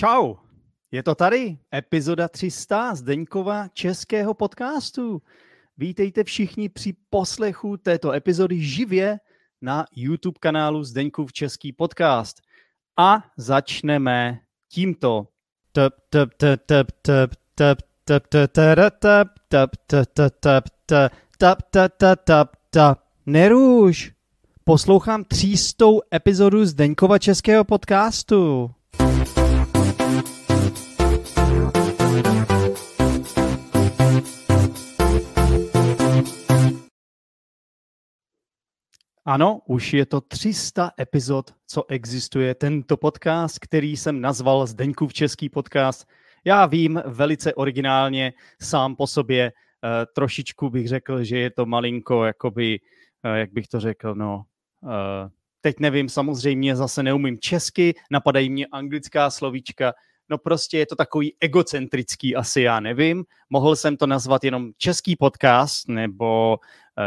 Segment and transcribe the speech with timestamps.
[0.00, 0.34] Čau,
[0.92, 5.22] je to tady, epizoda 300 Zdeňkova českého podcastu.
[5.78, 9.18] Vítejte všichni při poslechu této epizody živě
[9.62, 12.36] na YouTube kanálu Zdeňkův český podcast.
[12.98, 14.38] A začneme
[14.72, 15.26] tímto.
[15.72, 21.62] Tap, tap, tap, tap, tap, tap, tap, tap, tap, tap, tap, tap, tap, tap, tap,
[21.70, 23.00] tap, tap, tap, tap.
[23.26, 24.12] Neruš,
[24.64, 28.70] poslouchám třístou epizodu Zdeňkova českého podcastu.
[39.30, 45.48] Ano, už je to 300 epizod, co existuje tento podcast, který jsem nazval Zdeňkův český
[45.48, 46.08] podcast.
[46.44, 52.24] Já vím, velice originálně, sám po sobě, eh, trošičku bych řekl, že je to malinko,
[52.24, 52.80] jakoby,
[53.24, 54.42] eh, jak bych to řekl, no,
[54.84, 55.28] eh,
[55.60, 59.92] teď nevím, samozřejmě zase neumím česky, napadají mě anglická slovíčka,
[60.28, 63.24] no prostě je to takový egocentrický, asi já nevím.
[63.50, 66.58] Mohl jsem to nazvat jenom český podcast nebo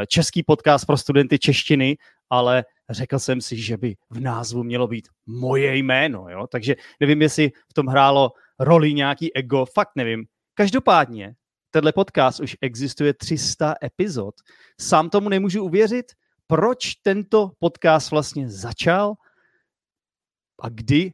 [0.08, 1.98] český podcast pro studenty češtiny,
[2.30, 6.48] ale řekl jsem si, že by v názvu mělo být moje jméno, jo?
[6.48, 10.26] takže nevím, jestli v tom hrálo roli nějaký ego, fakt nevím.
[10.54, 11.36] Každopádně,
[11.72, 14.36] tenhle podcast už existuje 300 epizod.
[14.82, 16.06] Sám tomu nemůžu uvěřit,
[16.54, 19.14] proč tento podcast vlastně začal
[20.62, 21.14] a kdy,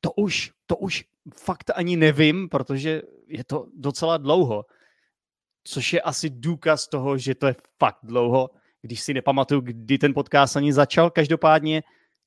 [0.00, 1.04] to už, to už
[1.36, 4.64] fakt ani nevím, protože je to docela dlouho.
[5.64, 8.50] Což je asi důkaz toho, že to je fakt dlouho
[8.82, 11.10] když si nepamatuju, kdy ten podcast ani začal.
[11.10, 11.82] Každopádně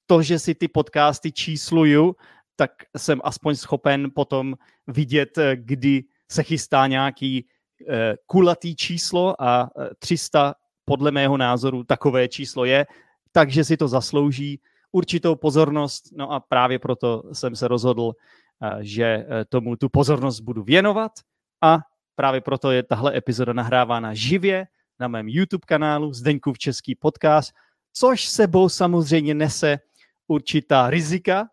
[0.06, 2.16] to, že si ty podcasty čísluju,
[2.56, 4.56] tak jsem aspoň schopen potom
[4.88, 7.48] vidět, eh, kdy se chystá nějaký
[7.90, 12.86] eh, kulatý číslo a 300 eh, podle mého názoru takové číslo je,
[13.32, 14.60] takže si to zaslouží
[14.92, 20.64] určitou pozornost, no a právě proto jsem se rozhodl, eh, že tomu tu pozornost budu
[20.64, 21.12] věnovat.
[21.62, 21.80] A
[22.16, 24.68] právě proto je tahle epizoda nahrávána živě,
[25.00, 27.54] na mém YouTube kanálu Zdeňkův český podcast,
[27.94, 29.80] což sebou samozřejmě nese
[30.28, 31.48] určitá rizika.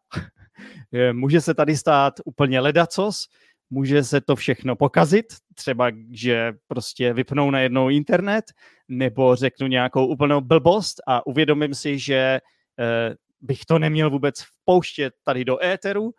[1.12, 3.28] Může se tady stát úplně ledacos,
[3.72, 8.44] může se to všechno pokazit, třeba, že prostě vypnou najednou internet,
[8.88, 12.40] nebo řeknu nějakou úplnou blbost a uvědomím si, že
[12.78, 16.10] eh, bych to neměl vůbec vpouštět tady do éteru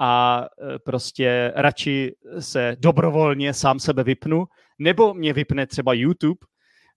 [0.00, 4.44] a eh, prostě radši se dobrovolně sám sebe vypnu,
[4.78, 6.46] nebo mě vypne třeba YouTube,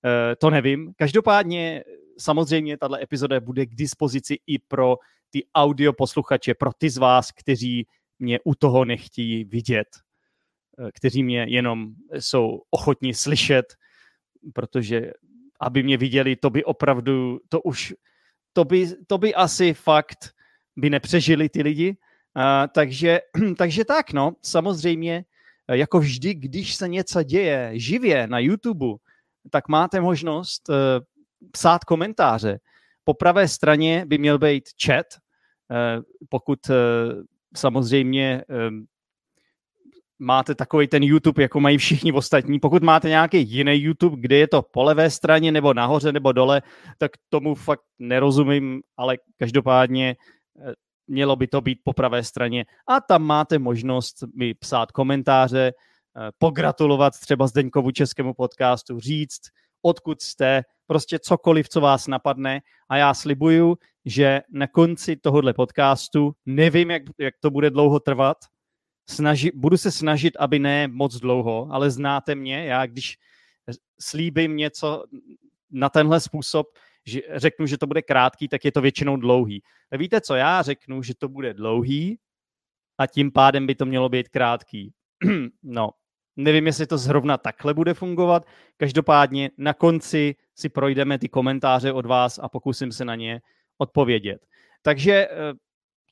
[0.06, 0.94] Eh, to nevím.
[0.96, 1.84] Každopádně
[2.18, 4.98] samozřejmě tato epizoda bude k dispozici i pro
[5.30, 7.88] ty audio posluchače, pro ty z vás, kteří
[8.20, 9.88] mě u toho nechtějí vidět,
[10.94, 11.88] kteří mě jenom
[12.20, 13.66] jsou ochotní slyšet,
[14.54, 15.12] protože
[15.60, 17.94] aby mě viděli, to by opravdu, to už,
[18.54, 20.36] to by, to by asi fakt
[20.76, 21.98] by nepřežili ty lidi.
[22.36, 22.44] Uh,
[22.74, 23.20] takže,
[23.58, 25.26] takže tak, no, samozřejmě,
[25.72, 28.86] jako vždy, když se něco děje živě na YouTube,
[29.50, 30.76] tak máte možnost uh,
[31.52, 32.60] psát komentáře.
[33.04, 36.76] Po pravé straně by měl být chat, uh, pokud uh,
[37.56, 38.86] samozřejmě um,
[40.20, 42.60] máte takový ten YouTube, jako mají všichni ostatní.
[42.60, 46.62] Pokud máte nějaký jiný YouTube, kde je to po levé straně, nebo nahoře, nebo dole,
[46.98, 50.16] tak tomu fakt nerozumím, ale každopádně
[51.08, 52.66] mělo by to být po pravé straně.
[52.88, 55.74] A tam máte možnost mi psát komentáře,
[56.18, 59.42] Eh, pogratulovat třeba Zdeňkovu českému podcastu, říct,
[59.82, 62.62] odkud jste, prostě cokoliv, co vás napadne.
[62.90, 68.38] A já slibuju, že na konci tohohle podcastu, nevím, jak, jak to bude dlouho trvat,
[69.10, 73.18] snaži, budu se snažit, aby ne moc dlouho, ale znáte mě, já když
[74.00, 75.04] slíbím něco
[75.72, 76.68] na tenhle způsob,
[77.06, 79.64] že řeknu, že to bude krátký, tak je to většinou dlouhý.
[79.92, 82.20] A víte co, já řeknu, že to bude dlouhý
[82.98, 84.94] a tím pádem by to mělo být krátký.
[85.64, 85.90] no,
[86.36, 88.46] Nevím, jestli to zrovna takhle bude fungovat.
[88.78, 93.42] Každopádně na konci si projdeme ty komentáře od vás a pokusím se na ně
[93.78, 94.46] odpovědět.
[94.82, 95.54] Takže eh,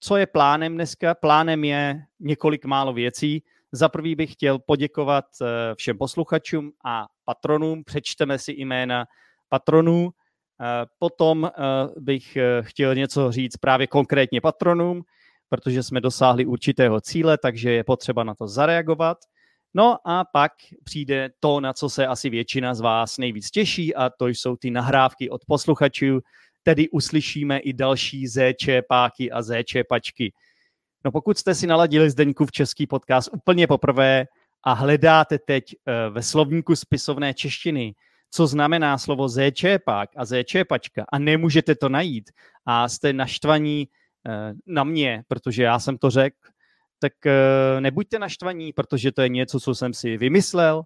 [0.03, 1.15] co je plánem dneska?
[1.15, 3.43] Plánem je několik málo věcí.
[3.71, 5.45] Za prvý bych chtěl poděkovat eh,
[5.75, 7.83] všem posluchačům a patronům.
[7.83, 9.05] Přečteme si jména
[9.49, 10.09] patronů.
[10.61, 11.51] Eh, potom
[11.97, 15.03] bych chtěl něco říct právě konkrétně patronům,
[15.49, 19.17] protože jsme dosáhli určitého cíle, takže je potřeba na to zareagovat.
[19.73, 20.51] No a pak
[20.83, 24.71] přijde to, na co se asi většina z vás nejvíc těší a to jsou ty
[24.71, 26.19] nahrávky od posluchačů,
[26.63, 30.33] tedy uslyšíme i další ZČ páky a ZČ pačky.
[31.05, 34.25] No pokud jste si naladili Zdeňku v český podcast úplně poprvé
[34.63, 37.95] a hledáte teď eh, ve slovníku spisovné češtiny,
[38.31, 42.31] co znamená slovo zéčepák a zéčepačka a nemůžete to najít
[42.65, 43.87] a jste naštvaní
[44.27, 46.37] eh, na mě, protože já jsem to řekl,
[46.99, 47.13] tak
[47.79, 50.83] nebuďte naštvaní, protože to je něco, co jsem si vymyslel.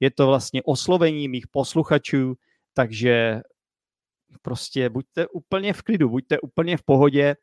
[0.00, 2.34] Je to vlastně oslovení mých posluchačů,
[2.74, 3.40] takže
[4.42, 7.36] prostě buďte úplně v klidu, buďte úplně v pohodě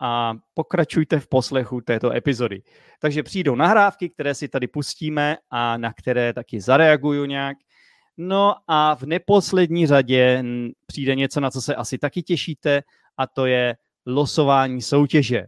[0.00, 2.62] a pokračujte v poslechu této epizody.
[3.00, 7.56] Takže přijdou nahrávky, které si tady pustíme a na které taky zareaguju nějak.
[8.16, 10.44] No a v neposlední řadě
[10.86, 12.82] přijde něco, na co se asi taky těšíte,
[13.16, 15.46] a to je losování soutěže.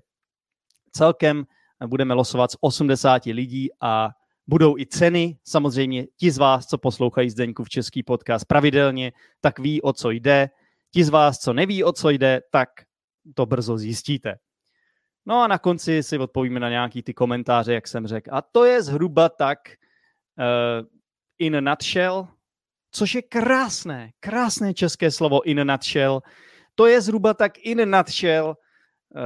[0.93, 1.45] Celkem
[1.87, 4.11] budeme losovat z 80 lidí a
[4.47, 5.39] budou i ceny.
[5.45, 10.11] Samozřejmě ti z vás, co poslouchají Zdeňku v český podcast pravidelně, tak ví, o co
[10.11, 10.51] jde.
[10.95, 12.69] Ti z vás, co neví, o co jde, tak
[13.35, 14.39] to brzo zjistíte.
[15.27, 18.31] No a na konci si odpovíme na nějaký ty komentáře, jak jsem řekl.
[18.33, 20.87] A to je zhruba tak uh,
[21.39, 22.29] in nutshell,
[22.91, 26.21] což je krásné, krásné české slovo in nutshell.
[26.75, 29.23] To je zhruba tak in nutshell uh,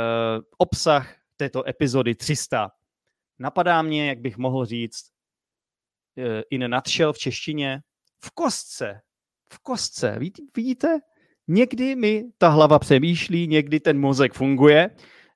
[0.58, 2.70] obsah této epizody 300.
[3.38, 5.10] Napadá mě, jak bych mohl říct,
[6.16, 7.80] uh, in nutshell v češtině,
[8.24, 9.00] v kostce.
[9.52, 10.18] V kostce.
[10.56, 11.00] Vidíte?
[11.48, 14.90] Někdy mi ta hlava přemýšlí, někdy ten mozek funguje,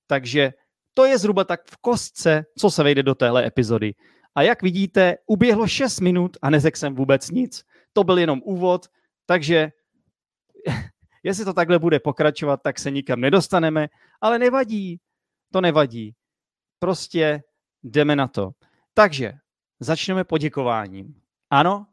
[0.06, 0.53] takže
[0.94, 3.94] to je zhruba tak v kostce, co se vejde do téhle epizody.
[4.35, 7.64] A jak vidíte, uběhlo 6 minut a neřekl jsem vůbec nic.
[7.93, 8.87] To byl jenom úvod,
[9.26, 9.73] takže
[11.23, 13.88] jestli to takhle bude pokračovat, tak se nikam nedostaneme,
[14.20, 15.00] ale nevadí,
[15.53, 16.14] to nevadí.
[16.79, 17.43] Prostě
[17.82, 18.50] jdeme na to.
[18.94, 19.32] Takže
[19.81, 21.14] začneme poděkováním.
[21.50, 21.87] Ano,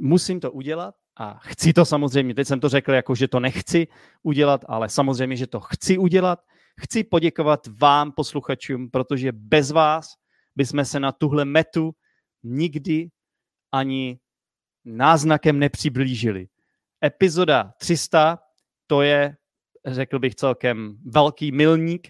[0.00, 2.34] musím to udělat a chci to samozřejmě.
[2.34, 3.86] Teď jsem to řekl jako, že to nechci
[4.22, 6.40] udělat, ale samozřejmě, že to chci udělat.
[6.80, 10.14] Chci poděkovat vám, posluchačům, protože bez vás
[10.56, 11.92] bychom se na tuhle metu
[12.42, 13.08] nikdy
[13.72, 14.18] ani
[14.84, 16.46] náznakem nepřiblížili.
[17.04, 18.38] Epizoda 300,
[18.86, 19.36] to je,
[19.86, 22.08] řekl bych, celkem velký milník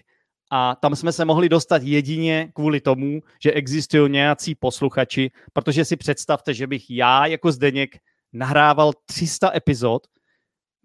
[0.51, 5.95] a tam jsme se mohli dostat jedině kvůli tomu, že existují nějací posluchači, protože si
[5.95, 7.97] představte, že bych já jako Zdeněk
[8.35, 10.07] nahrával 300 epizod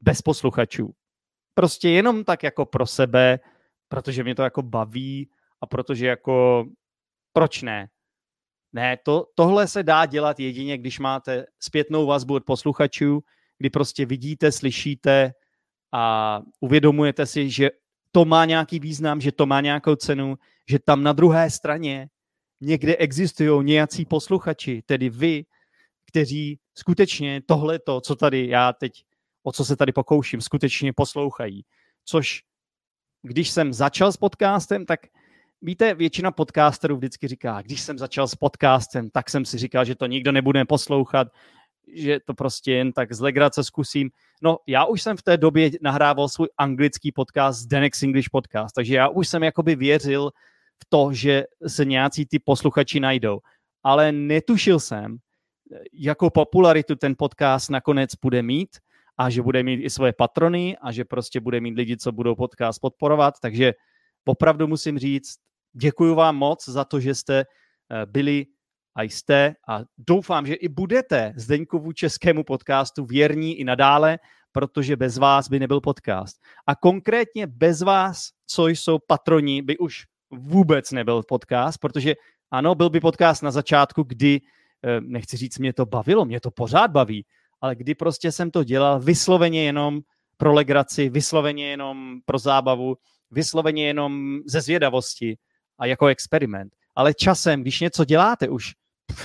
[0.02, 0.94] bez posluchačů.
[1.54, 3.38] Prostě jenom tak jako pro sebe,
[3.88, 5.30] protože mě to jako baví
[5.60, 6.64] a protože jako
[7.32, 7.88] proč ne?
[8.72, 13.20] Ne, to, tohle se dá dělat jedině, když máte zpětnou vazbu od posluchačů,
[13.58, 15.32] kdy prostě vidíte, slyšíte
[15.92, 17.70] a uvědomujete si, že
[18.12, 20.36] to má nějaký význam, že to má nějakou cenu,
[20.68, 22.08] že tam na druhé straně
[22.60, 25.44] někde existují nějací posluchači, tedy vy,
[26.10, 28.92] kteří skutečně tohleto, co tady já teď,
[29.42, 31.64] o co se tady pokouším, skutečně poslouchají.
[32.04, 32.42] Což
[33.22, 35.00] když jsem začal s podcastem, tak
[35.62, 39.94] víte, většina podcasterů vždycky říká, když jsem začal s podcastem, tak jsem si říkal, že
[39.94, 41.28] to nikdo nebude poslouchat,
[41.94, 44.10] že to prostě jen tak z legrace zkusím.
[44.42, 48.94] No, já už jsem v té době nahrával svůj anglický podcast, Denex English Podcast, takže
[48.94, 50.30] já už jsem jakoby věřil
[50.82, 53.40] v to, že se nějací ty posluchači najdou.
[53.82, 55.16] Ale netušil jsem,
[55.92, 58.68] jakou popularitu ten podcast nakonec bude mít
[59.18, 62.34] a že bude mít i svoje patrony a že prostě bude mít lidi, co budou
[62.34, 63.34] podcast podporovat.
[63.42, 63.74] Takže
[64.24, 65.36] opravdu musím říct,
[65.72, 68.46] děkuji vám moc za to, že jste eh, byli
[68.94, 74.18] a jste a doufám, že i budete Zdeňkovu českému podcastu věrní i nadále,
[74.52, 76.36] protože bez vás by nebyl podcast.
[76.66, 82.14] A konkrétně bez vás, co jsou patroni, by už vůbec nebyl podcast, protože
[82.50, 84.40] ano, byl by podcast na začátku, kdy,
[85.00, 87.26] nechci říct, mě to bavilo, mě to pořád baví,
[87.60, 90.00] ale kdy prostě jsem to dělal vysloveně jenom
[90.36, 92.96] pro legraci, vysloveně jenom pro zábavu,
[93.30, 95.38] vysloveně jenom ze zvědavosti
[95.78, 96.76] a jako experiment.
[96.96, 98.72] Ale časem, když něco děláte už,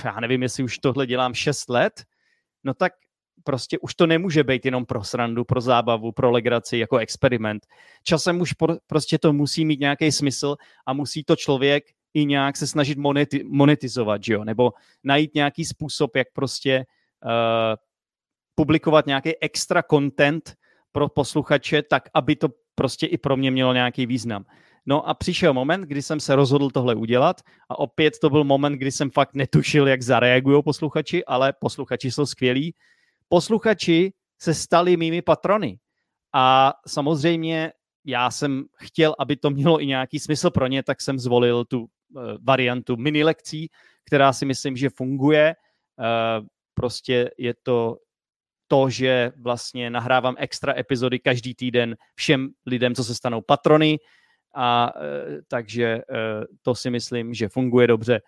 [0.04, 2.04] já nevím, jestli už tohle dělám 6 let,
[2.64, 2.92] no tak
[3.44, 7.66] prostě už to nemůže být jenom pro srandu, pro zábavu, pro legraci, jako experiment.
[8.02, 11.84] Časem už pro, prostě to musí mít nějaký smysl a musí to člověk
[12.14, 14.44] i nějak se snažit moneti, monetizovat, že jo?
[14.44, 14.72] nebo
[15.04, 16.86] najít nějaký způsob, jak prostě
[17.24, 17.30] uh,
[18.54, 20.54] publikovat nějaký extra content
[20.92, 24.44] pro posluchače, tak aby to prostě i pro mě mělo nějaký význam.
[24.86, 28.72] No a přišel moment, kdy jsem se rozhodl tohle udělat a opět to byl moment,
[28.72, 32.74] kdy jsem fakt netušil, jak zareagují posluchači, ale posluchači jsou skvělí.
[33.28, 35.78] Posluchači se stali mými patrony
[36.34, 37.72] a samozřejmě
[38.04, 41.86] já jsem chtěl, aby to mělo i nějaký smysl pro ně, tak jsem zvolil tu
[42.42, 43.70] variantu mini lekcí,
[44.04, 45.54] která si myslím, že funguje.
[45.98, 47.96] Uh, prostě je to
[48.68, 53.98] to, že vlastně nahrávám extra epizody každý týden všem lidem, co se stanou patrony,
[54.54, 56.00] a e, takže
[56.62, 58.20] to si myslím, že funguje dobře.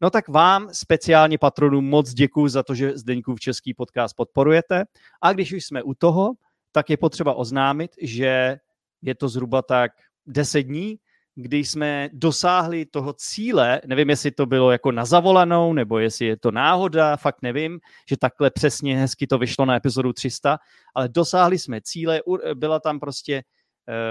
[0.00, 2.92] No tak vám, speciálně patronům, moc děkuji za to, že
[3.34, 4.84] v český podcast podporujete.
[5.22, 6.32] A když už jsme u toho,
[6.72, 8.58] tak je potřeba oznámit, že
[9.02, 9.92] je to zhruba tak
[10.26, 10.98] 10 dní,
[11.38, 16.36] kdy jsme dosáhli toho cíle, nevím, jestli to bylo jako na zavolanou, nebo jestli je
[16.36, 20.58] to náhoda, fakt nevím, že takhle přesně hezky to vyšlo na epizodu 300,
[20.94, 22.20] ale dosáhli jsme cíle,
[22.54, 23.42] byla tam prostě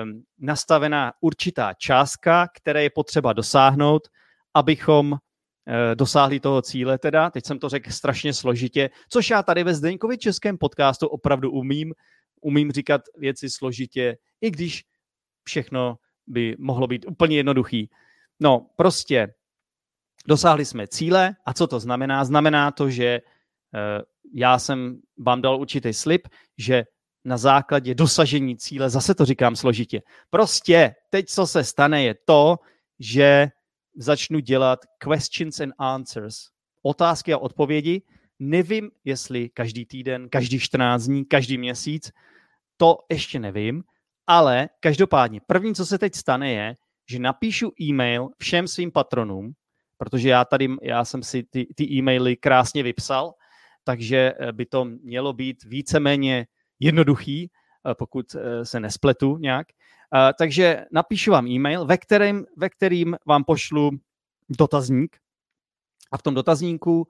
[0.03, 4.07] um, nastavená určitá částka, které je potřeba dosáhnout,
[4.53, 5.17] abychom uh,
[5.95, 7.29] dosáhli toho cíle teda.
[7.29, 11.93] Teď jsem to řekl strašně složitě, což já tady ve Zdeňkovi českém podcastu opravdu umím.
[12.41, 14.83] Umím říkat věci složitě, i když
[15.43, 17.89] všechno by mohlo být úplně jednoduchý.
[18.39, 19.33] No, prostě
[20.27, 22.25] dosáhli jsme cíle a co to znamená?
[22.25, 24.03] Znamená to, že uh,
[24.33, 26.27] já jsem vám dal určitý slib,
[26.57, 26.85] že
[27.25, 32.59] na základě dosažení cíle, zase to říkám složitě, prostě teď, co se stane, je to,
[32.99, 33.47] že
[33.95, 36.49] začnu dělat questions and answers,
[36.81, 38.01] otázky a odpovědi.
[38.39, 42.11] Nevím, jestli každý týden, každý 14 dní, každý měsíc,
[42.77, 43.83] to ještě nevím,
[44.27, 46.75] ale každopádně, první, co se teď stane, je,
[47.09, 49.53] že napíšu e-mail všem svým patronům,
[49.97, 53.33] protože já tady, já jsem si ty, ty e-maily krásně vypsal,
[53.83, 56.47] takže eh, by to mělo být víceméně
[56.79, 59.67] jednoduchý, eh, pokud eh, se nespletu nějak.
[60.37, 63.91] Takže napíšu vám e-mail, ve kterém, ve kterým vám pošlu
[64.49, 65.17] dotazník
[66.11, 67.07] a v tom dotazníku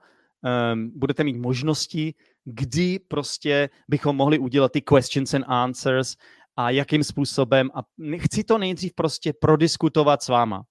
[0.74, 2.14] um, budete mít možnosti,
[2.46, 6.16] kdy prostě bychom mohli udělat ty questions and answers
[6.56, 7.70] a jakým způsobem.
[7.74, 7.80] A
[8.18, 10.64] chci to nejdřív prostě prodiskutovat s váma.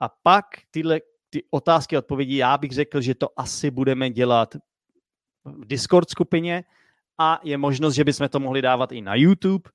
[0.00, 4.54] A pak tyhle ty otázky a odpovědi, já bych řekl, že to asi budeme dělat
[5.44, 6.64] v Discord skupině
[7.18, 9.70] a je možnost, že bychom to mohli dávat i na YouTube.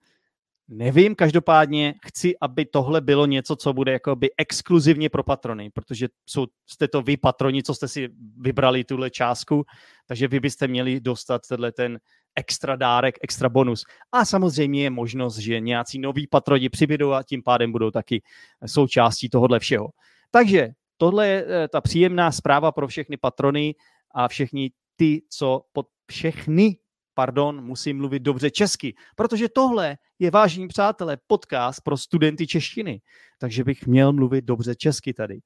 [0.67, 6.47] Nevím, každopádně chci, aby tohle bylo něco, co bude jakoby exkluzivně pro patrony, protože jsou,
[6.67, 9.65] jste to vy patroni, co jste si vybrali tuhle částku,
[10.05, 11.99] takže vy byste měli dostat tenhle ten
[12.39, 13.83] extra dárek, extra bonus.
[14.11, 18.21] A samozřejmě je možnost, že nějací noví patroni přibydou a tím pádem budou taky
[18.65, 19.89] součástí tohohle všeho.
[20.31, 23.75] Takže tohle je eh, ta příjemná zpráva pro všechny patrony
[24.11, 26.77] a všechny ty, co pod všechny
[27.19, 33.01] pardon, musím mluvit dobře česky, protože tohle je, vážní přátelé, podcast pro studenty češtiny,
[33.39, 35.39] takže bych měl mluvit dobře česky tady.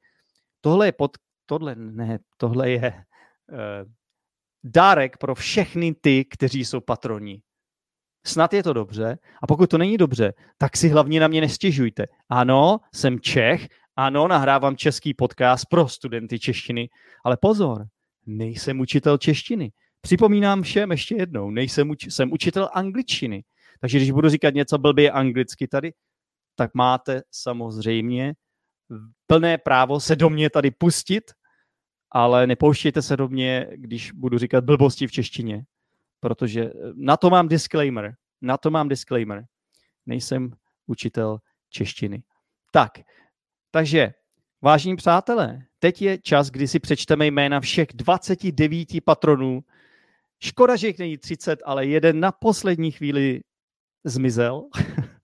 [0.61, 1.11] Tohle je pod,
[1.45, 2.93] tohle ne, tohle je
[3.51, 3.89] uh,
[4.63, 7.41] dárek pro všechny ty, kteří jsou patroni.
[8.25, 12.05] Snad je to dobře a pokud to není dobře, tak si hlavně na mě nestěžujte.
[12.29, 16.89] Ano, jsem Čech, ano, nahrávám český podcast pro studenty češtiny,
[17.25, 17.85] ale pozor,
[18.25, 19.71] nejsem učitel češtiny.
[20.01, 23.43] Připomínám všem ještě jednou, nejsem uč- jsem učitel angličtiny.
[23.79, 25.93] Takže když budu říkat něco blbě anglicky tady,
[26.55, 28.33] tak máte samozřejmě
[29.27, 31.23] plné právo se do mě tady pustit
[32.13, 35.65] ale nepouštějte se do mě, když budu říkat blbosti v češtině,
[36.19, 38.15] protože eh, na to mám disclaimer.
[38.41, 39.45] Na to mám disclaimer.
[40.05, 40.51] Nejsem
[40.87, 41.39] učitel
[41.69, 42.23] češtiny.
[42.71, 42.91] Tak,
[43.71, 44.13] takže,
[44.61, 49.63] vážní přátelé, teď je čas, kdy si přečteme jména všech 29 patronů.
[50.43, 53.41] Škoda, že jich není 30, ale jeden na poslední chvíli
[54.03, 54.69] zmizel,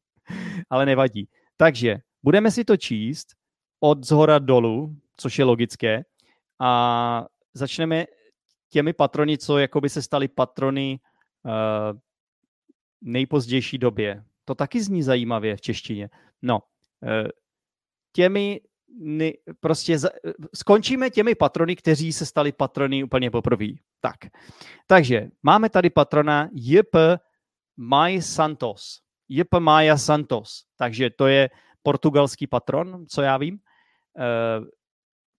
[0.70, 1.30] ale nevadí.
[1.58, 3.28] Takže budeme si to číst
[3.80, 6.04] od zhora dolů, což je logické
[6.60, 8.06] a začneme
[8.70, 11.00] těmi patrony, co jakoby se stali patrony
[11.46, 12.00] uh,
[13.02, 14.24] nejpozdější době.
[14.46, 16.10] To taky zní zajímavě v češtině.
[16.42, 16.60] No,
[17.02, 17.28] uh,
[18.12, 18.62] těmi
[19.00, 20.10] ne, prostě za,
[20.56, 23.68] skončíme těmi patrony, kteří se stali patrony úplně poprvé.
[24.00, 24.16] Tak,
[24.88, 26.96] takže máme tady patrona JP
[27.78, 29.02] Maj Santos.
[29.30, 30.66] JP Maja Santos.
[30.78, 31.50] Takže to je
[31.84, 33.60] portugalský patron, co já vím.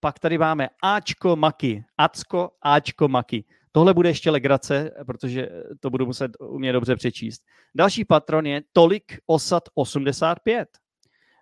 [0.01, 1.85] Pak tady máme Ačko Maki.
[1.99, 3.45] Acko, Ačko Maki.
[3.73, 5.49] Tohle bude ještě legrace, protože
[5.81, 7.43] to budu muset umět dobře přečíst.
[7.75, 10.69] Další patron je Tolik Osad 85.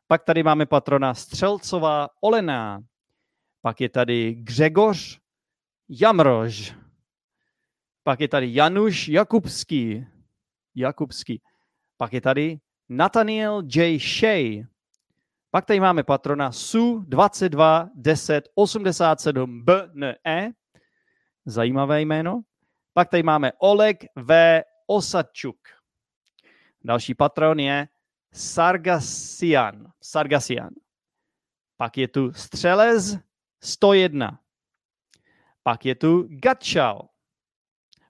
[0.06, 2.80] Pak tady máme patrona Střelcová Olená.
[3.62, 5.20] Pak je tady Gřegoř
[5.88, 6.74] Jamrož.
[8.02, 10.06] Pak je tady Januš Jakubský.
[10.74, 11.42] Jakubský.
[11.96, 13.98] Pak je tady Nathaniel J.
[13.98, 14.64] Shea.
[15.50, 20.52] Pak tady máme patrona SU 22 10 87 BNE.
[21.46, 22.40] Zajímavé jméno.
[22.92, 24.62] Pak tady máme Oleg V.
[24.86, 25.56] Osadčuk.
[26.84, 27.88] Další patron je
[28.32, 29.92] Sargasian.
[30.02, 30.70] Sargasian.
[31.76, 33.18] Pak je tu Střelez
[33.62, 34.40] 101.
[35.62, 37.08] Pak je tu Gatchal.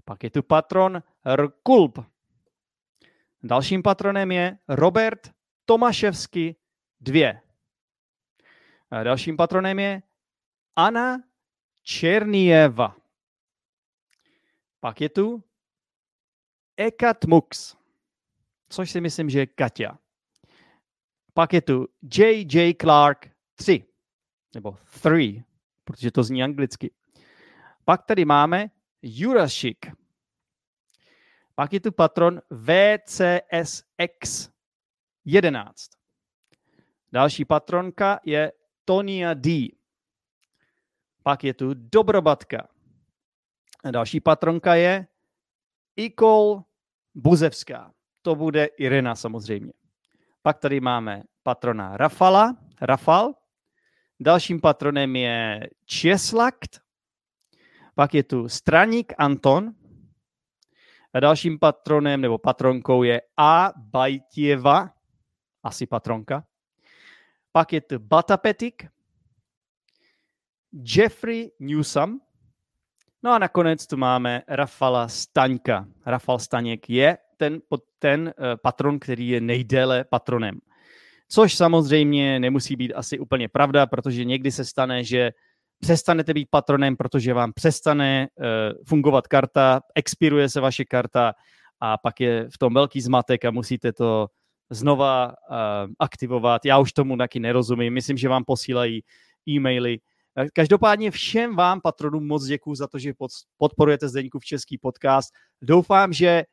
[0.04, 1.02] Pak je tu patron
[1.35, 1.99] Rkulp.
[3.42, 5.30] Dalším patronem je Robert
[5.64, 6.57] Tomaševsky
[7.00, 7.40] dvě.
[8.90, 10.02] A dalším patronem je
[10.76, 11.19] Anna
[11.83, 12.97] Černieva.
[14.81, 15.45] Pak je tu
[16.76, 17.76] Ekat Mux,
[18.69, 19.99] což si myslím, že je Katia.
[21.35, 22.75] Pak je tu J.J.
[22.75, 23.85] Clark 3,
[24.55, 25.45] nebo 3,
[25.85, 26.95] protože to zní anglicky.
[27.85, 28.71] Pak tady máme
[29.02, 29.87] Jurashik.
[31.55, 34.50] Pak je tu patron VCSX
[35.25, 35.98] 11.
[37.12, 38.53] Další patronka je
[38.85, 39.69] Tonia D.
[41.23, 42.69] Pak je tu Dobrobatka.
[43.91, 45.07] Další patronka je
[45.97, 46.62] Ikol
[47.15, 47.93] Buzevská.
[48.23, 49.73] To bude Irena samozřejmě.
[50.43, 53.35] Pak tady máme patrona Rafala, Rafal.
[54.21, 56.81] Dalším patronem je Česlakt.
[57.95, 59.75] Pak je tu Straník Anton.
[61.15, 63.73] A dalším patronem nebo patronkou je A.
[63.77, 64.91] Bajtieva,
[65.62, 66.45] asi patronka.
[67.59, 68.87] Pak je tu Batapetik,
[70.73, 72.21] Jeffrey Newsom,
[73.23, 75.87] no a nakonec tu máme Rafala Staňka.
[76.07, 77.61] Rafal Staněk je ten,
[77.99, 80.59] ten eh, patron, který je nejdéle patronem.
[81.29, 85.31] Což samozřejmě nemusí být asi úplně pravda, protože někdy se stane, že
[85.81, 88.45] přestanete být patronem, protože vám přestane uh,
[88.87, 91.33] fungovat karta, expiruje se vaše karta
[91.81, 94.29] a pak je v tom velký zmatek a musíte to
[94.71, 95.57] znova uh,
[95.99, 96.65] aktivovat.
[96.65, 97.95] Já už tomu taky nerozumím.
[97.95, 99.03] Myslím, že vám posílají
[99.49, 99.99] e-maily.
[100.53, 103.13] Každopádně všem vám, patronům, moc děkuji za to, že
[103.59, 105.35] podporujete Zdeňku v český podcast.
[105.63, 106.45] Doufám, že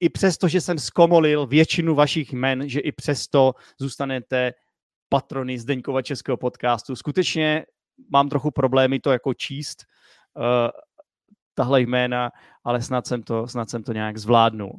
[0.00, 4.52] i přesto, že jsem zkomolil většinu vašich jmen, že i přesto zůstanete
[5.08, 6.96] patrony Zdeňkova českého podcastu.
[6.96, 7.66] Skutečně
[8.10, 9.84] mám trochu problémy to jako číst,
[10.36, 10.70] uh,
[11.54, 12.30] tahle jména,
[12.64, 14.72] ale snad jsem to, snad jsem to nějak zvládnul.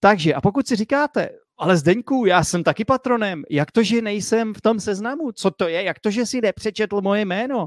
[0.00, 4.54] Takže a pokud si říkáte, ale Zdeňku, já jsem taky patronem, jak to, že nejsem
[4.54, 5.32] v tom seznamu?
[5.32, 5.82] Co to je?
[5.82, 7.66] Jak to, že si nepřečetl moje jméno?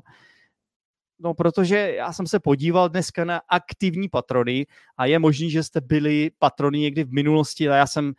[1.19, 4.67] No, protože já jsem se podíval dneska na aktivní patrony
[4.97, 8.13] a je možný, že jste byli patrony někdy v minulosti a já jsem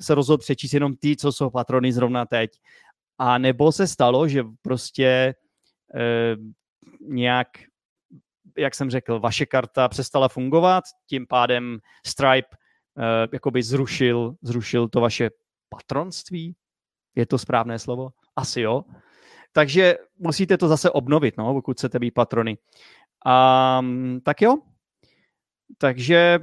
[0.00, 2.50] se rozhodl přečíst jenom ty, co jsou patrony zrovna teď.
[3.18, 5.34] A nebo se stalo, že prostě
[5.94, 6.36] eh,
[7.00, 7.48] nějak,
[8.58, 12.56] jak jsem řekl, vaše karta přestala fungovat, tím pádem Stripe
[13.32, 15.30] jakoby zrušil, zrušil to vaše
[15.68, 16.54] patronství.
[17.16, 18.10] Je to správné slovo?
[18.36, 18.84] Asi jo.
[19.52, 22.58] Takže musíte to zase obnovit, no, pokud chcete být patrony.
[23.26, 23.80] A,
[24.22, 24.58] tak jo.
[25.78, 26.38] Takže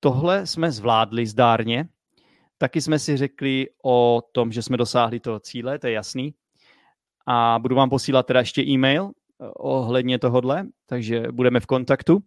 [0.00, 1.88] tohle jsme zvládli zdárně.
[2.58, 6.34] Taky jsme si řekli o tom, že jsme dosáhli toho cíle, to je jasný.
[7.26, 12.22] A budu vám posílat teda ještě e-mail eh, ohledně tohodle, takže budeme v kontaktu.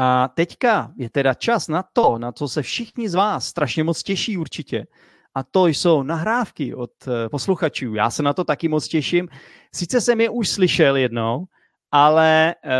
[0.00, 4.02] A teďka je teda čas na to, na co se všichni z vás strašně moc
[4.02, 4.86] těší určitě
[5.34, 7.94] a to jsou nahrávky od eh, posluchačů.
[7.94, 9.28] Já se na to taky moc těším.
[9.74, 11.44] Sice jsem je už slyšel jednou,
[11.92, 12.70] ale uh,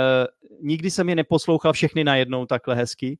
[0.69, 3.19] nikdy jsem je neposlouchal všechny najednou takhle hezky.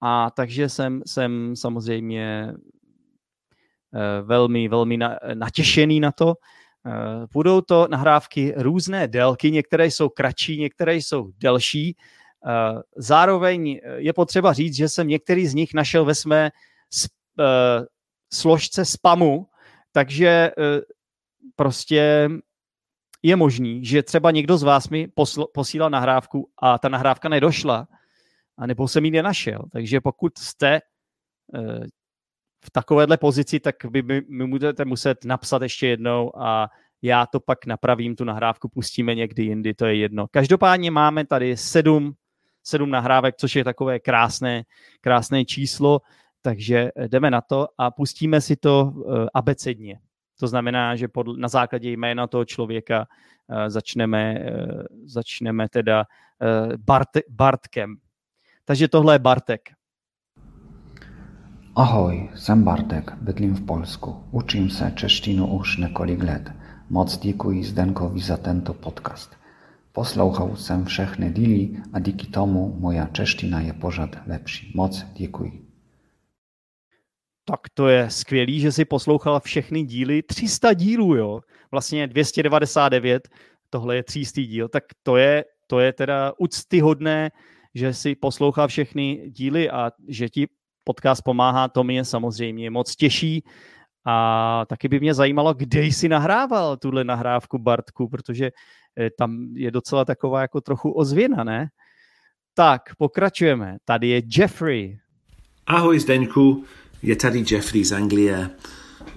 [0.00, 6.26] A takže jsem, jsem samozřejmě uh, velmi, velmi na, natěšený na to.
[6.26, 6.34] Uh,
[7.32, 11.96] budou to nahrávky různé délky, některé jsou kratší, některé jsou delší.
[12.44, 16.50] Uh, zároveň je potřeba říct, že jsem některý z nich našel ve své
[18.32, 19.46] složce spamu,
[19.92, 20.80] takže eh,
[21.56, 22.28] prostě
[23.22, 27.88] je možný, že třeba někdo z vás mi posl- posílal nahrávku a ta nahrávka nedošla,
[28.58, 29.62] a nebo jsem ji nenašel.
[29.72, 30.74] Takže pokud jste
[31.54, 31.86] eh,
[32.64, 36.68] v takovéhle pozici, tak vy mi budete muset napsat ještě jednou a
[37.02, 40.26] já to pak napravím, tu nahrávku pustíme někdy jindy, to je jedno.
[40.30, 42.14] Každopádně máme tady sedm,
[42.62, 44.62] sedm nahrávek, což je takové krásné,
[45.00, 46.00] krásné číslo.
[46.42, 49.98] Takže eh, jdeme na to a pustíme si to eh, abecedně.
[50.42, 53.06] To znamená, že pod, na základě jména toho člověka
[53.46, 57.96] uh, začneme, uh, začneme teda uh, Bart, Bartkem.
[58.64, 59.60] Takže tohle je Bartek.
[61.76, 64.24] Ahoj, jsem Bartek, bydlím v Polsku.
[64.30, 66.52] Učím se češtinu už několik let.
[66.90, 69.41] Moc děkuji Zdenkovi za tento podcast.
[69.92, 74.72] Poslouchal jsem všechny díly a díky tomu moja čeština je pořád lepší.
[74.74, 75.62] Moc děkuji.
[77.44, 80.22] Tak to je skvělý, že si poslouchal všechny díly.
[80.22, 81.40] 300 dílů, jo.
[81.70, 83.28] Vlastně 299,
[83.70, 84.68] tohle je 300 díl.
[84.68, 87.30] Tak to je, to je teda úctyhodné,
[87.74, 90.46] že si poslouchal všechny díly a že ti
[90.84, 93.44] podcast pomáhá, to mě samozřejmě moc těší.
[94.06, 98.50] A taky by mě zajímalo, kde jsi nahrával tuhle nahrávku Bartku, protože
[99.18, 101.68] tam je docela taková jako trochu ozvěna, ne?
[102.54, 103.76] Tak, pokračujeme.
[103.84, 104.98] Tady je Jeffrey.
[105.66, 106.64] Ahoj Zdeňku,
[107.02, 108.50] je tady Jeffrey z Anglie.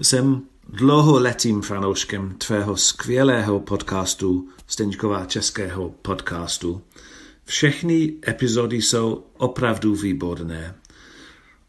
[0.02, 6.82] Jsem dlouholetým fanouškem tvého skvělého podcastu, Zdeňková českého podcastu.
[7.44, 10.74] Všechny epizody jsou opravdu výborné.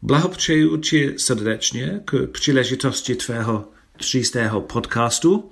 [0.02, 4.60] Blahopřeju ti srdečně k příležitosti tvého 300.
[4.60, 5.50] podcastu.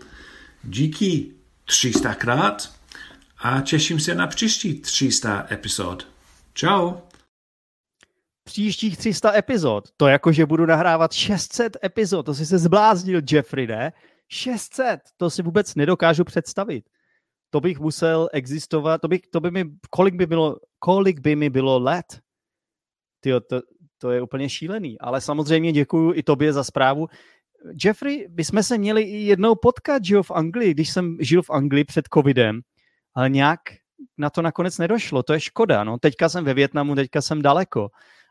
[0.65, 1.36] Díky
[1.67, 2.73] 300 krát
[3.39, 6.09] a těším se na příští 300 epizod.
[6.55, 7.03] Ciao.
[8.45, 9.89] Příštích 300 epizod.
[9.97, 12.27] To jako, že budu nahrávat 600 epizod.
[12.27, 13.93] To si se zbláznil, Jeffrey, ne?
[14.29, 15.01] 600.
[15.17, 16.85] To si vůbec nedokážu představit.
[17.51, 19.01] To bych musel existovat.
[19.01, 22.21] To, bych, to by mi, kolik by bylo, kolik by mi bylo let?
[23.21, 23.61] Tyjo, to,
[23.99, 24.99] to je úplně šílený.
[25.01, 27.07] Ale samozřejmě děkuji i tobě za zprávu.
[27.85, 31.43] Jeffrey, my jsme se měli i jednou potkat, že jo, v Anglii, když jsem žil
[31.43, 32.61] v Anglii před covidem,
[33.15, 33.61] ale nějak
[34.19, 35.23] na to nakonec nedošlo.
[35.23, 35.85] To je škoda.
[35.85, 35.99] No.
[35.99, 37.89] Teďka jsem ve Větnamu, teďka jsem daleko.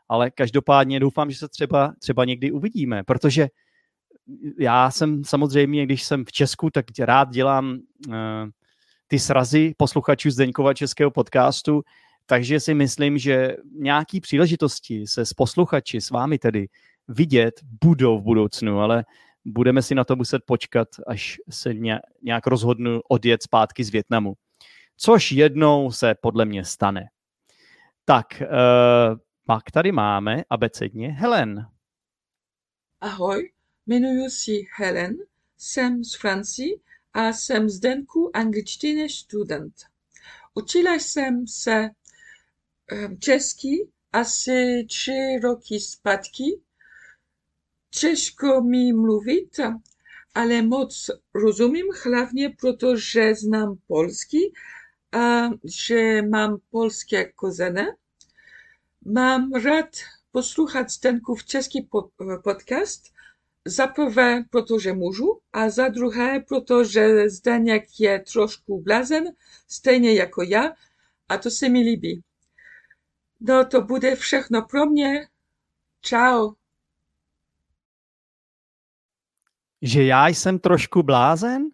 [0.08, 3.48] Ale každopádně doufám, že se třeba, třeba někdy uvidíme, protože
[4.58, 8.14] já jsem samozřejmě, když jsem v Česku, tak rád dělám uh,
[9.06, 11.82] ty srazy posluchačů Zdeňkova českého podcastu,
[12.26, 16.66] takže si myslím, že nějaký příležitosti se s posluchači, s vámi tedy,
[17.08, 19.04] vidět budou v budoucnu, ale
[19.44, 21.74] budeme si na to muset počkat, až se
[22.22, 24.34] nějak rozhodnu odjet zpátky z Větnamu.
[24.96, 27.08] Což jednou se podle mě stane.
[28.04, 31.66] Tak, uh, pak tady máme abecedně Helen.
[33.00, 33.52] Ahoj,
[33.86, 35.16] jmenuji se Helen,
[35.58, 36.76] jsem z Francie
[37.12, 39.74] a jsem Zdenku angličtiny student.
[40.54, 41.90] Učila jsem se
[42.92, 46.60] um, česky asi tři roky zpátky.
[48.00, 49.60] Těžko mi mluvit,
[50.34, 54.52] ale moc rozumím, hlavně protože znám polský
[55.12, 57.86] a že mám polské kořeny.
[59.04, 59.88] Mám rád
[60.32, 61.88] poslouchat Zdenkův český
[62.42, 63.12] podcast,
[63.64, 69.24] za prvé, protože můžu, a za druhé, protože Zdeněk je trošku blázen,
[69.68, 70.72] stejně jako já,
[71.28, 72.22] a to se mi líbí.
[73.40, 74.80] No to bude všechno pro.
[76.02, 76.65] Ciao.
[79.82, 81.70] Že já jsem trošku blázen?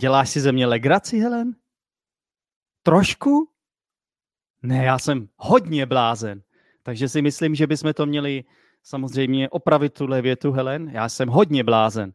[0.00, 1.54] Děláš si ze mě legraci, Helen?
[2.82, 3.50] Trošku?
[4.62, 6.42] Ne, já jsem hodně blázen.
[6.82, 8.44] Takže si myslím, že bychom to měli
[8.82, 10.90] samozřejmě opravit tuhle větu, Helen.
[10.92, 12.12] Já jsem hodně blázen.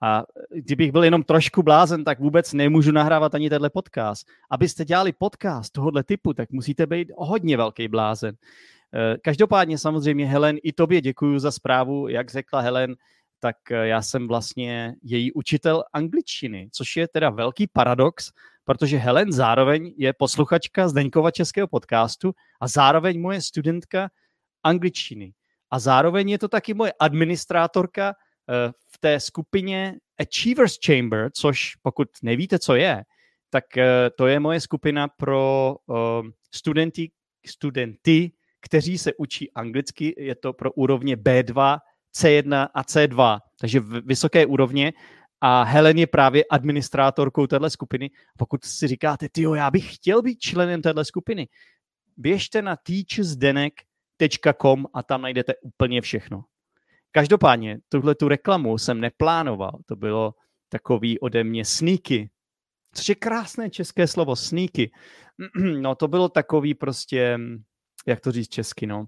[0.00, 4.26] A kdybych byl jenom trošku blázen, tak vůbec nemůžu nahrávat ani tenhle podcast.
[4.50, 8.36] Abyste dělali podcast tohohle typu, tak musíte být hodně velký blázen.
[8.94, 12.96] Eh, každopádně samozřejmě Helen, i tobě děkuji za zprávu, jak řekla Helen,
[13.44, 18.32] tak eh, já jsem vlastně její učitel angličtiny, což je teda velký paradox,
[18.64, 24.08] protože Helen zároveň je posluchačka Zdeňkova českého podcastu a zároveň moje studentka
[24.62, 25.32] angličtiny.
[25.70, 32.08] A zároveň je to taky moje administrátorka eh, v té skupině Achievers Chamber, což pokud
[32.22, 33.04] nevíte, co je,
[33.50, 35.76] tak eh, to je moje skupina pro
[36.54, 37.10] studenty,
[37.46, 40.14] studenty, kteří se učí anglicky.
[40.18, 41.78] Je to pro úrovně B2,
[42.18, 44.92] C1 a C2, takže v vysoké úrovně
[45.40, 48.10] a Helen je právě administrátorkou téhle skupiny.
[48.38, 51.48] Pokud si říkáte, ty já bych chtěl být členem téhle skupiny,
[52.16, 56.44] běžte na teachsdenek.com a tam najdete úplně všechno.
[57.12, 60.34] Každopádně, tuhle tu reklamu jsem neplánoval, to bylo
[60.68, 62.30] takový ode mě sneaky,
[62.94, 64.90] což je krásné české slovo, sneaky.
[65.80, 67.38] No to bylo takový prostě,
[68.06, 69.06] jak to říct česky, no.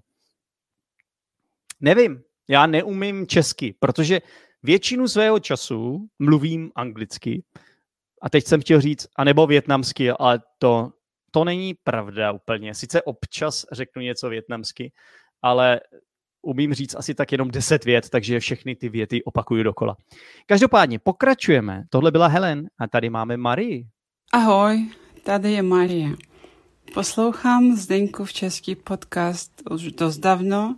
[1.79, 4.21] Nevím, já neumím česky, protože
[4.63, 7.43] většinu svého času mluvím anglicky.
[8.21, 10.89] A teď jsem chtěl říct, anebo větnamsky, ale to,
[11.31, 12.73] to není pravda úplně.
[12.73, 14.91] Sice občas řeknu něco větnamsky,
[15.41, 15.79] ale
[16.41, 19.95] umím říct asi tak jenom deset vět, takže všechny ty věty opakuju dokola.
[20.45, 21.83] Každopádně pokračujeme.
[21.89, 23.87] Tohle byla Helen a tady máme Marii.
[24.33, 24.89] Ahoj,
[25.23, 26.09] tady je Marie.
[26.93, 30.77] Poslouchám Zdeňkův český podcast už dost dávno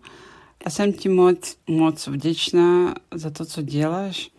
[0.65, 4.31] a jsem ti moc, moc vděčná za to, co děláš.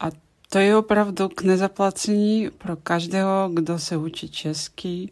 [0.00, 0.10] A
[0.50, 5.10] to je opravdu k nezaplacení pro každého, kdo se učí česky.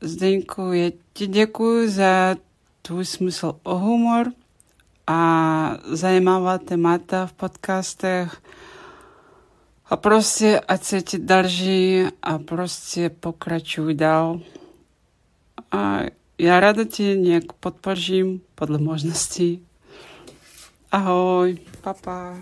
[0.00, 2.36] Zdeňku, já ti děkuji za
[2.82, 4.32] tvůj smysl o humor
[5.06, 8.42] a zajímavá témata v podcastech.
[9.86, 14.40] A prostě, ať se ti darží a prostě pokračuj dál.
[15.72, 16.00] A
[16.40, 19.66] já ráda tě nějak podpořím podle možností.
[20.92, 22.40] Ahoj, papa.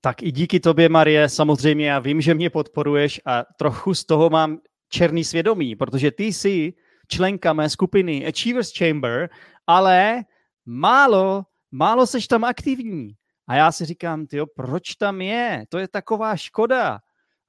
[0.00, 4.30] Tak i díky tobě, Marie, samozřejmě já vím, že mě podporuješ a trochu z toho
[4.30, 6.72] mám černý svědomí, protože ty jsi
[7.08, 9.30] členka mé skupiny Achievers Chamber,
[9.66, 10.22] ale
[10.66, 13.12] málo, málo seš tam aktivní.
[13.48, 15.64] A já si říkám, tyjo, proč tam je?
[15.68, 16.98] To je taková škoda.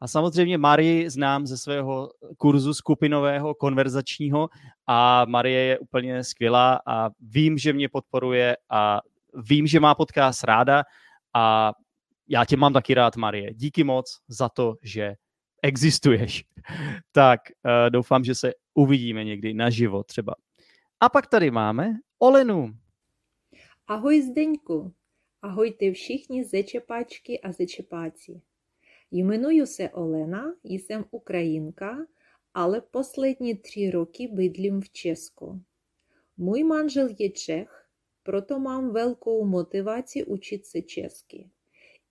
[0.04, 4.50] A samozřejmě Marii znám ze svého kurzu skupinového, konverzačního
[4.88, 9.02] a Marie je úplně skvělá a vím, že mě podporuje a
[9.34, 10.84] vím, že má podcast ráda
[11.34, 11.74] a
[12.28, 13.54] já tě mám taky rád, Marie.
[13.54, 15.16] Díky moc za to, že
[15.62, 16.46] existuješ.
[17.12, 20.36] tak uh, doufám, že se uvidíme někdy naživo třeba.
[21.00, 21.90] A pak tady máme
[22.20, 22.74] Olenu.
[23.88, 24.94] Ahoj Zdeňku.
[25.42, 28.42] Ahojte všichni zečepáčky a zečepáci.
[29.16, 32.08] Jmenuji se Olena, jsem Ukrajinka,
[32.54, 35.62] ale poslední tři roky bydlím v Česku.
[36.38, 37.90] Můj manžel je Čech,
[38.24, 41.50] proto mám velkou motivaci učit se česky.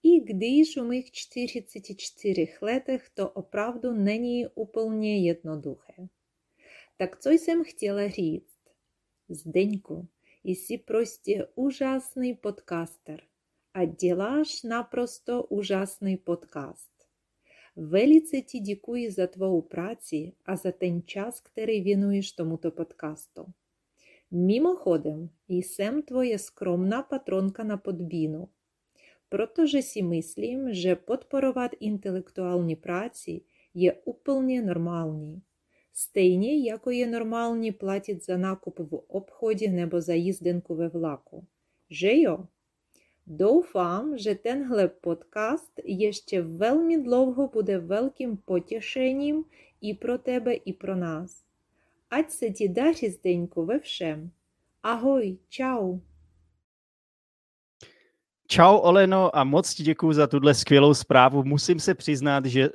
[0.03, 6.09] I když u mých 44 letech to opravdu není úplně jednoduché.
[6.97, 8.61] Tak co jsem chtěla říct?
[9.29, 10.09] Zdeňku,
[10.45, 13.23] jsi prostě úžasný podcaster
[13.75, 16.92] a děláš naprosto úžasný podcast.
[17.77, 23.47] Velice ti děkuji za tvou práci a za ten čas, který věnuješ tomuto podcastu.
[24.31, 28.49] Mimochodem, jsem tvoje skromná patronka na podbínu,
[29.29, 33.41] protože si myslím, že podporovat intelektuální práci
[33.75, 35.43] je úplně normální.
[35.93, 41.47] Stejně jako je normální platit za nákup v obchodě nebo za jízdenku ve vlaku.
[41.91, 42.49] Že jo?
[43.27, 49.45] Doufám, že tenhle podcast ještě velmi dlouho bude velkým potěšením
[49.81, 51.43] i pro tebe, i pro nás.
[52.11, 54.31] Ať se ti daří, Zdeňku, ve všem.
[54.83, 55.99] Ahoj, čau.
[58.49, 61.45] Čau Oleno a moc ti děkuji za tuhle skvělou zprávu.
[61.45, 62.71] Musím se přiznat, že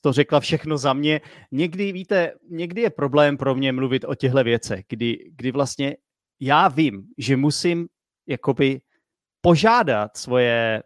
[0.00, 1.20] to řekla všechno za mě.
[1.52, 5.96] Někdy, víte, někdy je problém pro mě mluvit o těchto věcech, kdy, kdy vlastně
[6.40, 7.88] já vím, že musím
[8.26, 8.80] jakoby
[9.40, 10.82] požádat svoje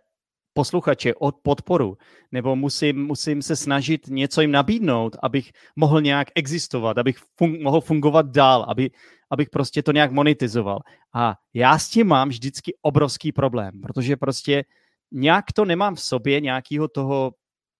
[0.55, 1.99] posluchače o podporu,
[2.33, 7.81] nebo musím, musím se snažit něco jim nabídnout, abych mohl nějak existovat, abych fun- mohl
[7.81, 8.91] fungovat dál, aby,
[9.31, 10.81] abych prostě to nějak monetizoval.
[11.15, 14.65] A já s tím mám vždycky obrovský problém, protože prostě
[15.13, 17.33] nějak to nemám v sobě, nějakého toho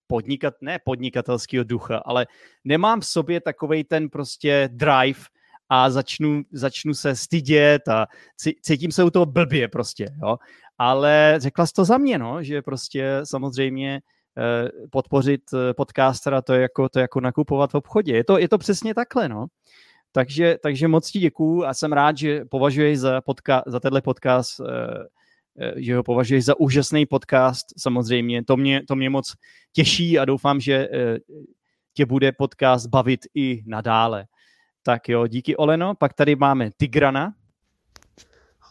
[0.07, 2.27] podnikat, ne podnikatelského ducha, ale
[2.65, 5.21] nemám v sobě takovej ten prostě drive
[5.69, 8.07] a začnu, začnu se stydět a
[8.63, 10.37] cítím se u toho blbě prostě, jo.
[10.79, 14.01] Ale řekla jsi to za mě, no, že prostě samozřejmě
[14.39, 18.13] eh, podpořit eh, podcastera, to je jako, to je jako nakupovat v obchodě.
[18.17, 19.47] Je to, je to přesně takhle, no.
[20.13, 24.61] Takže, takže moc ti děkuju a jsem rád, že považuješ za, podka- za tenhle podcast,
[24.61, 28.45] eh, že ho považuješ za úžasný podcast, samozřejmě.
[28.45, 29.33] To mě, to mě moc
[29.73, 30.89] těší a doufám, že
[31.95, 34.27] tě bude podcast bavit i nadále.
[34.87, 35.95] Tak jo, díky Oleno.
[35.95, 37.35] Pak tady máme Tigrana.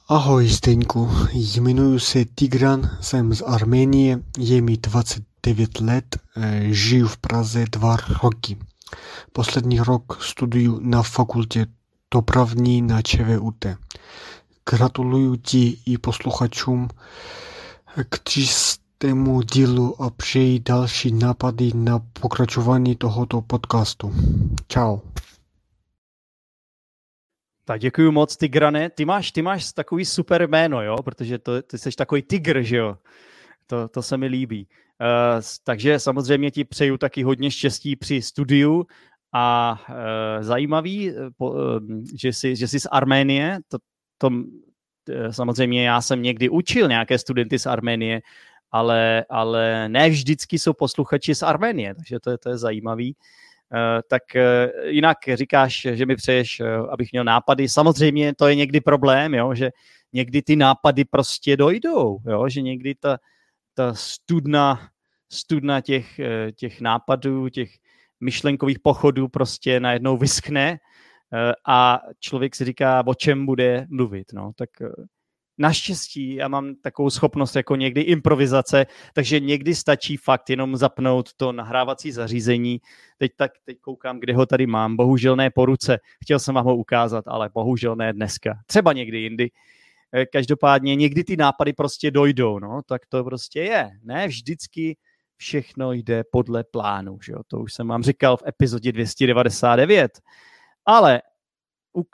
[0.08, 7.18] Ahoj Zdeňku, jmenuji se Tigran, jsem z Arménie, je mi 29 let, eh, žiju v
[7.18, 8.58] Praze dva roky.
[9.32, 11.66] Poslední rok studuju na fakultě
[12.14, 13.66] dopravní na ČVUT.
[14.70, 16.88] Gratuluju ti i posluchačům
[18.10, 24.14] k třístému dílu a přeji další nápady na pokračování tohoto podcastu.
[24.68, 25.02] Ciao.
[27.66, 28.90] Tak děkuji moc, Tigrane.
[28.90, 30.96] Ty máš, ty máš takový super jméno, jo?
[31.04, 32.98] Protože to, ty jsi takový tygr, že jo?
[33.68, 34.68] To, to se mi líbí.
[35.02, 38.86] Uh, takže samozřejmě ti přeju taky hodně štěstí při studiu
[39.34, 41.58] a uh, zajímavý, uh, po, uh,
[42.16, 43.60] že, jsi, že jsi z Arménie.
[43.68, 43.78] To,
[44.18, 44.30] to,
[45.32, 48.22] samozřejmě já jsem někdy učil nějaké studenty z Arménie,
[48.72, 53.16] ale, ale ne vždycky jsou posluchači z Arménie, takže to je, to je zajímavý.
[53.16, 53.53] Uh, Eh,
[54.08, 57.70] tak eh, jinak říkáš, že mi přeješ, eh, abych měl nápady.
[57.70, 59.72] Samozřejmě to je někdy problém, jo, že
[60.14, 63.18] někdy ty nápady prostě dojdou, jo, že někdy ta,
[63.74, 64.90] ta studna,
[65.32, 66.20] studna těch,
[66.56, 67.70] těch nápadů, těch
[68.22, 70.78] myšlenkových pochodů prostě najednou vyskne
[71.68, 74.34] a člověk si říká, o čem bude mluvit.
[74.34, 74.52] No.
[74.56, 74.70] Tak
[75.58, 81.52] naštěstí já mám takovou schopnost jako někdy improvizace, takže někdy stačí fakt jenom zapnout to
[81.52, 82.82] nahrávací zařízení.
[83.18, 84.96] Teď tak teď koukám, kde ho tady mám.
[84.96, 86.00] Bohužel ne po ruce.
[86.24, 88.54] Chtěl jsem vám ho ukázat, ale bohužel ne dneska.
[88.68, 89.52] Třeba někdy jindy.
[90.16, 93.90] Eh, každopádně někdy ty nápady prostě dojdou, no, tak to prostě je.
[94.04, 94.98] Ne vždycky
[95.38, 97.40] všechno jde podle plánu, že jo?
[97.48, 100.12] to už jsem vám říkal v epizodě 299.
[100.86, 101.22] Ale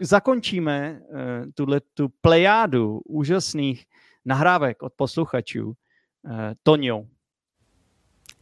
[0.02, 1.18] zakončíme uh,
[1.54, 3.86] tuhle tu plejádu úžasných
[4.26, 5.74] nahrávek od posluchačů uh,
[6.64, 7.08] Toňou.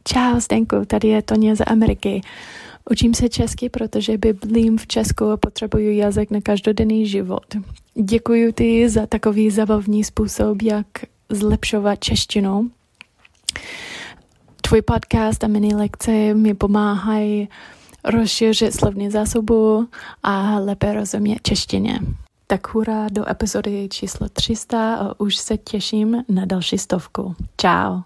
[0.04, 2.20] Čau, Zdenku, tady je Toně z Ameriky.
[2.90, 7.56] Učím se česky, protože bydlím v Česku a potřebuju jazyk na každodenní život.
[7.94, 10.86] Děkuji ti za takový zabavný způsob, jak
[11.28, 12.70] zlepšovat češtinu.
[14.62, 17.48] Tvůj podcast a mini lekce mi pomáhají
[18.04, 19.88] rozšířit slovní zásobu
[20.22, 22.00] a lépe rozumět češtině.
[22.46, 27.34] Tak hurá do epizody číslo 300 a už se těším na další stovku.
[27.60, 28.02] Ciao.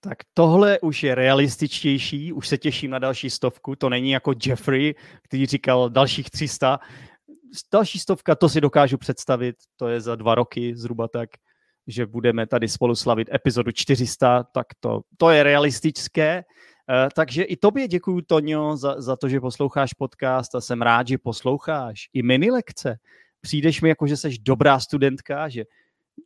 [0.00, 4.94] Tak tohle už je realističtější, už se těším na další stovku, to není jako Jeffrey,
[5.22, 6.78] který říkal dalších 300.
[7.72, 11.30] Další stovka, to si dokážu představit, to je za dva roky zhruba tak,
[11.86, 16.44] že budeme tady spolu slavit epizodu 400, tak to, to je realistické.
[16.88, 21.08] Uh, takže i tobě děkuji, Toňo, za, za to, že posloucháš podcast a jsem rád,
[21.08, 22.98] že posloucháš i mini lekce.
[23.40, 25.64] Přijdeš mi jako, že jsi dobrá studentka, že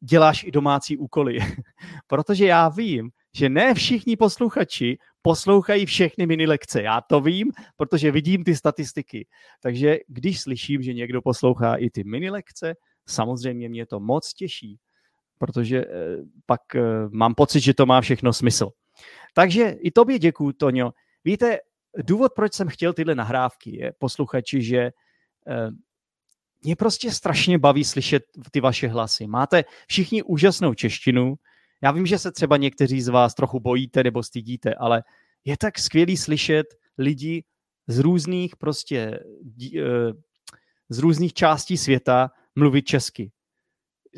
[0.03, 1.38] děláš i domácí úkoly.
[2.07, 6.83] Protože já vím, že ne všichni posluchači poslouchají všechny mini lekce.
[6.83, 9.27] Já to vím, protože vidím ty statistiky.
[9.62, 12.75] Takže když slyším, že někdo poslouchá i ty mini lekce,
[13.07, 14.79] samozřejmě mě to moc těší,
[15.38, 15.88] protože eh,
[16.46, 18.70] pak eh, mám pocit, že to má všechno smysl.
[19.35, 20.93] Takže i tobě děkuju, Toňo.
[21.25, 21.59] Víte,
[21.97, 25.71] důvod, proč jsem chtěl tyhle nahrávky, je posluchači, že eh,
[26.63, 29.27] mě prostě strašně baví slyšet ty vaše hlasy.
[29.27, 31.35] Máte všichni úžasnou češtinu,
[31.83, 35.03] já vím, že se třeba někteří z vás trochu bojíte nebo stydíte, ale
[35.45, 36.67] je tak skvělý slyšet
[36.99, 37.45] lidi
[37.87, 39.21] z různých prostě
[39.77, 40.13] eh,
[40.89, 43.33] z různých částí světa mluvit česky.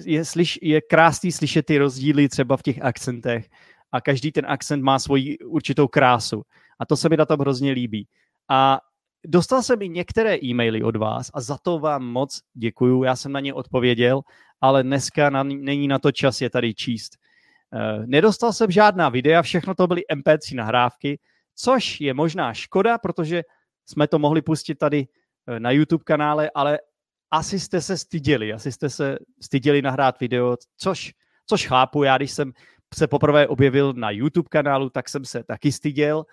[0.06, 3.48] Je, slyš, je krásný slyšet ty rozdíly třeba v těch akcentech
[3.92, 6.42] a každý ten akcent má svoji určitou krásu.
[6.78, 8.08] A to se mi na tom hrozně líbí.
[8.50, 8.80] A
[9.26, 13.04] dostal jsem i některé e-maily od vás a za to vám moc děkuju.
[13.04, 14.20] Já jsem na ně odpověděl,
[14.60, 17.12] ale dneska na, není na to čas je tady číst.
[17.74, 21.18] Eh, nedostal jsem žádná videa, všechno to byly MP3 nahrávky,
[21.54, 23.42] což je možná škoda, protože
[23.86, 25.06] jsme to mohli pustit tady
[25.46, 26.78] eh, na YouTube kanále, ale
[27.30, 31.12] asi jste se styděli, asi jste se styděli nahrát video, což,
[31.46, 32.02] což chápu.
[32.02, 32.52] Já, když jsem
[32.94, 36.26] se poprvé objevil na YouTube kanálu, tak jsem se taky styděl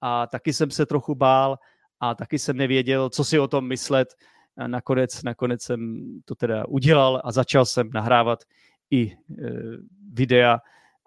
[0.00, 1.58] a taky jsem se trochu bál
[2.00, 4.14] a taky jsem nevěděl, co si o tom myslet.
[4.58, 8.44] A nakonec, nakonec jsem to teda udělal a začal jsem nahrávat
[8.90, 9.16] i e,
[10.12, 10.58] videa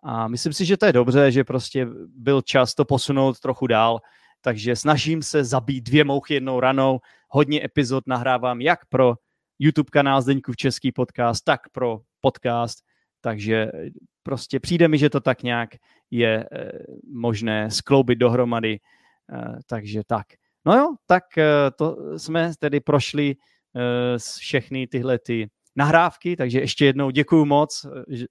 [0.03, 3.99] a myslím si, že to je dobře, že prostě byl čas to posunout trochu dál,
[4.41, 6.99] takže snažím se zabít dvě mouchy jednou ranou.
[7.29, 9.15] Hodně epizod nahrávám jak pro
[9.59, 12.83] YouTube kanál Zdeňkův Český podcast, tak pro podcast,
[13.21, 13.71] takže
[14.29, 15.69] prostě přijde mi, že to tak nějak
[16.11, 16.71] je eh,
[17.13, 20.25] možné skloubit dohromady, eh, takže tak.
[20.65, 21.45] No jo, tak eh,
[21.77, 23.35] to jsme tedy prošli
[24.39, 27.85] všechny tyhle ty nahrávky, takže ještě jednou děkuji moc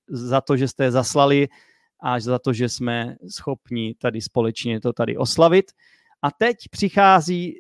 [0.09, 1.49] za to, že jste je zaslali
[2.03, 5.71] a za to, že jsme schopni tady společně to tady oslavit.
[6.23, 7.55] A teď přichází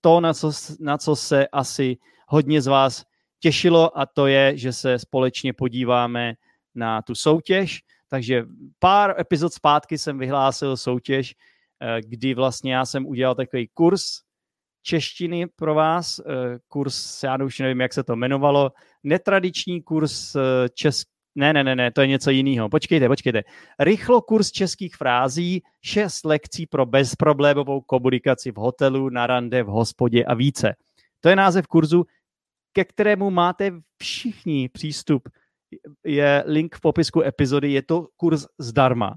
[0.00, 1.96] to, na co, na co se asi
[2.28, 3.04] hodně z vás
[3.40, 6.34] těšilo a to je, že se společně podíváme
[6.74, 7.82] na tu soutěž.
[8.08, 8.44] Takže
[8.78, 11.34] pár epizod zpátky jsem vyhlásil soutěž,
[11.80, 14.24] eh, kdy vlastně já jsem udělal takový kurz
[14.82, 18.70] češtiny pro vás, eh, kurz, já už nevím, jak se to jmenovalo,
[19.02, 20.40] netradiční kurz eh,
[20.74, 21.08] česk...
[21.34, 22.68] Ne, ne, ne, ne, to je něco jiného.
[22.68, 23.42] Počkejte, počkejte.
[23.78, 30.24] Rychlo kurz českých frází, šest lekcí pro bezproblémovou komunikaci v hotelu, na rande, v hospodě
[30.24, 30.74] a více.
[31.20, 32.06] To je název kurzu,
[32.72, 35.28] ke kterému máte všichni přístup.
[36.04, 39.14] Je link v popisku epizody, je to kurz zdarma.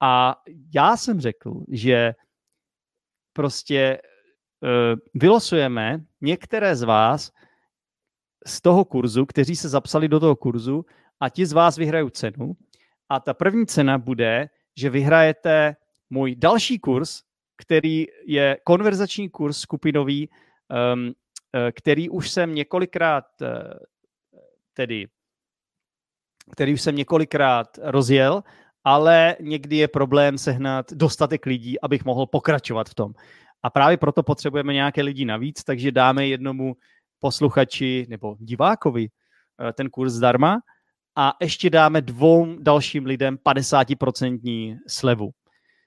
[0.00, 0.36] A
[0.74, 2.14] já jsem řekl, že
[3.32, 3.98] prostě
[4.64, 7.32] Eh, vylosujeme některé z vás
[8.46, 10.86] z toho kurzu, kteří se zapsali do toho kurzu
[11.20, 12.52] a ti z vás vyhrají cenu.
[13.08, 15.76] A ta první cena bude, že vyhrajete
[16.10, 17.22] můj další kurz,
[17.56, 20.28] který je konverzační kurz skupinový,
[20.94, 21.12] um,
[21.72, 23.48] který už jsem několikrát uh,
[24.74, 25.06] tedy
[26.50, 28.42] který už jsem několikrát rozjel,
[28.84, 33.12] ale někdy je problém sehnat dostatek lidí, abych mohl pokračovat v tom.
[33.62, 36.76] A právě proto potřebujeme nějaké lidi navíc, takže dáme jednomu
[37.20, 40.60] posluchači nebo divákovi eh, ten kurz zdarma
[41.16, 45.30] a ještě dáme dvou dalším lidem 50% slevu.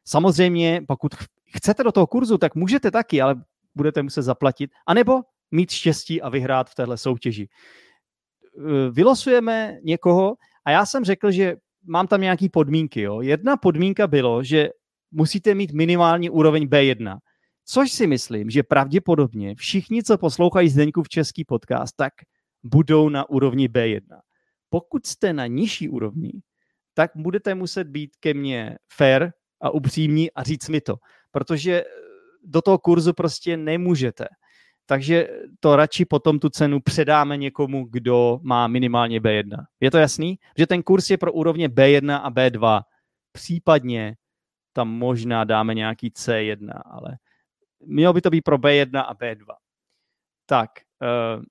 [0.08, 1.16] Samozřejmě, pokud
[1.56, 3.36] chcete do toho kurzu, tak můžete taky, ale
[3.76, 7.50] budete muset zaplatit, anebo mít štěstí a vyhrát v téhle soutěži.
[8.58, 10.36] Eh, vylosujeme někoho
[10.66, 11.56] a já jsem řekl, že
[11.88, 13.02] mám tam nějaké podmínky.
[13.02, 13.22] Jo.
[13.22, 14.70] Jedna podmínka bylo, že
[15.12, 17.18] musíte mít minimální úroveň B1.
[17.66, 20.70] Což si myslím, že pravděpodobně všichni, co poslouchají
[21.04, 22.14] v český podcast, tak
[22.64, 24.20] budou na úrovni B1.
[24.70, 26.32] Pokud jste na nižší úrovni,
[26.94, 29.32] tak budete muset být ke mně fair
[29.62, 30.96] a upřímní a říct mi to,
[31.32, 31.84] protože
[32.44, 34.26] do toho kurzu prostě nemůžete.
[34.86, 35.28] Takže
[35.60, 39.66] to radši potom tu cenu předáme někomu, kdo má minimálně B1.
[39.80, 40.40] Je to jasný?
[40.58, 42.82] Že ten kurz je pro úrovně B1 a B2.
[43.32, 44.16] Případně
[44.74, 47.18] tam možná dáme nějaký C1, ale
[47.86, 49.46] Mělo by to být pro B1 a B2.
[50.46, 50.70] Tak,
[51.02, 51.44] uh,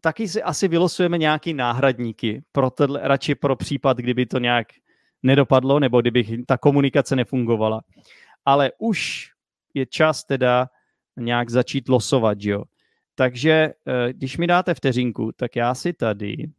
[0.00, 4.66] taky si asi vylosujeme nějaký náhradníky, pro tenhle, radši pro případ, kdyby to nějak
[5.22, 7.80] nedopadlo, nebo kdyby ta komunikace nefungovala.
[8.44, 9.30] Ale už
[9.74, 10.68] je čas teda
[11.16, 12.64] nějak začít losovat, jo.
[13.18, 16.50] Takže uh, když mi dáte vteřinku, tak já si tady,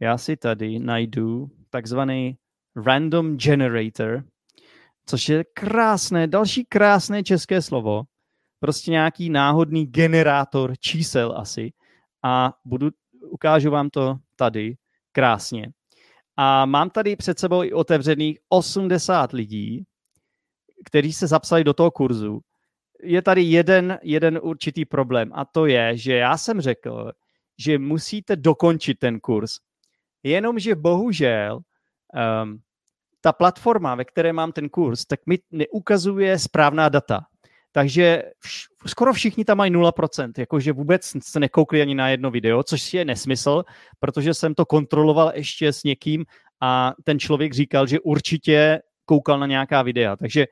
[0.00, 2.38] já si tady najdu takzvaný
[2.86, 4.24] random generator,
[5.06, 8.02] což je krásné, další krásné české slovo,
[8.60, 11.72] prostě nějaký náhodný generátor čísel asi
[12.22, 12.90] a budu,
[13.30, 14.76] ukážu vám to tady
[15.12, 15.72] krásně.
[16.36, 19.84] A mám tady před sebou i otevřených 80 lidí,
[20.84, 22.40] kteří se zapsali do toho kurzu.
[23.02, 27.12] Je tady jeden, jeden určitý problém a to je, že já jsem řekl,
[27.58, 29.50] že musíte dokončit ten kurz.
[30.22, 31.56] Jenomže bohužel
[32.42, 32.60] um,
[33.20, 37.20] ta platforma, ve které mám ten kurz, tak mi neukazuje správná data.
[37.72, 42.62] Takže vš- skoro všichni tam mají 0%, jakože vůbec se nekoukli ani na jedno video,
[42.62, 43.64] což je nesmysl,
[43.98, 46.24] protože jsem to kontroloval ještě s někým
[46.60, 50.16] a ten člověk říkal, že určitě koukal na nějaká videa.
[50.16, 50.46] Takže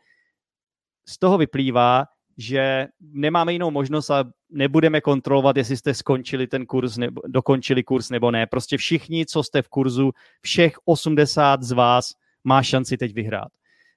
[1.09, 2.05] z toho vyplývá,
[2.37, 8.11] že nemáme jinou možnost a nebudeme kontrolovat, jestli jste skončili ten kurz nebo dokončili kurz
[8.11, 8.47] nebo ne.
[8.47, 12.13] Prostě všichni, co jste v kurzu, všech 80 z vás
[12.45, 13.49] má šanci teď vyhrát.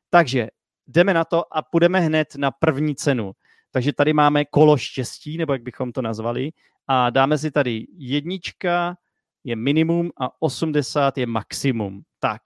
[0.09, 0.47] Takže
[0.87, 3.31] jdeme na to a půjdeme hned na první cenu.
[3.71, 6.51] Takže tady máme kolo štěstí, nebo jak bychom to nazvali,
[6.87, 8.97] a dáme si tady jednička
[9.43, 12.01] je minimum a 80 je maximum.
[12.19, 12.41] Tak,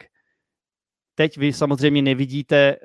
[1.15, 2.77] teď vy samozřejmě nevidíte eh,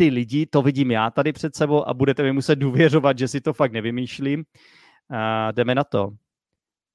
[0.00, 3.40] ty lidi, to vidím já tady před sebou a budete mi muset důvěřovat, že si
[3.40, 4.44] to fakt nevymýšlím.
[5.10, 6.10] A jdeme na to.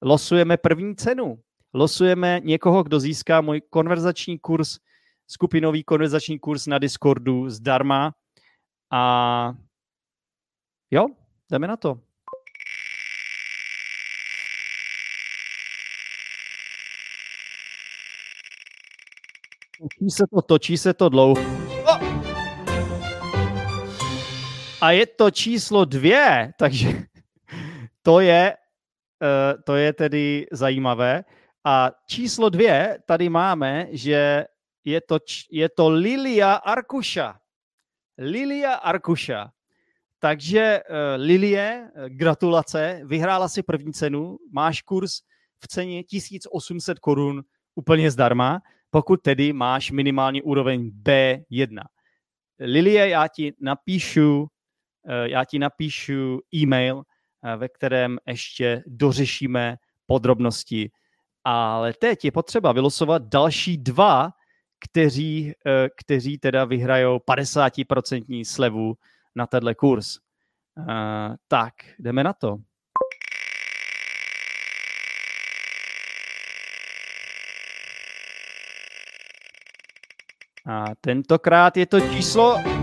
[0.01, 1.39] Losujeme první cenu.
[1.73, 4.77] Losujeme někoho, kdo získá můj konverzační kurz
[5.27, 8.13] skupinový konverzační kurz na Discordu zdarma
[8.91, 9.53] a
[10.91, 11.05] jo,
[11.51, 11.99] jdeme na to.
[19.81, 21.64] Točí se to, točí se to dlouho.
[24.85, 26.89] A je to číslo dvě, takže
[28.01, 31.23] to je, uh, to je tedy zajímavé.
[31.63, 34.45] A číslo dvě tady máme, že
[34.85, 35.17] je to,
[35.51, 37.39] je to Lilia Arkuša.
[38.17, 39.49] Lilia Arkuša.
[40.19, 45.21] Takže uh, Lilie, eh, gratulace, vyhrála si první cenu, máš kurz
[45.59, 47.41] v ceně 1800 korun
[47.75, 51.81] úplně zdarma, pokud tedy máš minimální úroveň B1.
[52.59, 54.47] Lilie, já ti napíšu,
[55.23, 57.03] já ti napíšu e-mail, uh,
[57.55, 60.91] ve kterém ještě dořešíme podrobnosti.
[61.43, 64.31] Ale teď je potřeba vylosovat další dva
[64.79, 68.93] kteří, eh, kteří teda vyhrajou 50% slevu
[69.35, 70.17] na tenhle kurz.
[71.47, 72.57] Tak, jdeme na to.
[80.67, 82.74] A tentokrát je to číslo...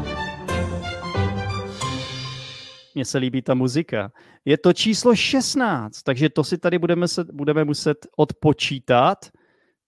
[2.95, 4.13] Mně se líbí ta muzika.
[4.45, 9.31] Je to číslo 16, takže to si tady budeme, se, budeme muset odpočítat.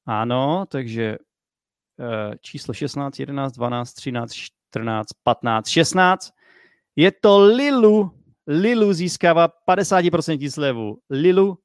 [0.06, 1.18] Ano, takže
[2.00, 6.30] Eh, číslo 16, 11, 12, 13, 14, 15, 16.
[6.96, 8.10] Je to Lilu.
[8.46, 10.98] Lilu získává 50% slevu.
[11.10, 11.58] Lilu,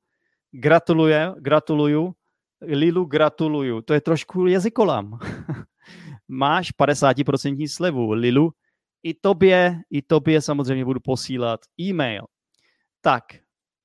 [0.52, 2.14] gratuluje, gratuluju.
[2.62, 3.82] Lilu, gratuluju.
[3.82, 5.20] To je trošku jazykolam.
[6.28, 8.12] Máš 50% slevu.
[8.12, 8.54] Lilu,
[9.04, 12.26] i tobě, i tobě samozřejmě budu posílat e-mail.
[13.02, 13.24] Tak,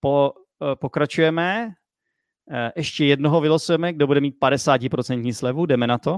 [0.00, 1.66] po, uh, pokračujeme.
[1.66, 5.66] Uh, ještě jednoho vylosujeme, kdo bude mít 50% slevu.
[5.66, 6.16] Jdeme na to.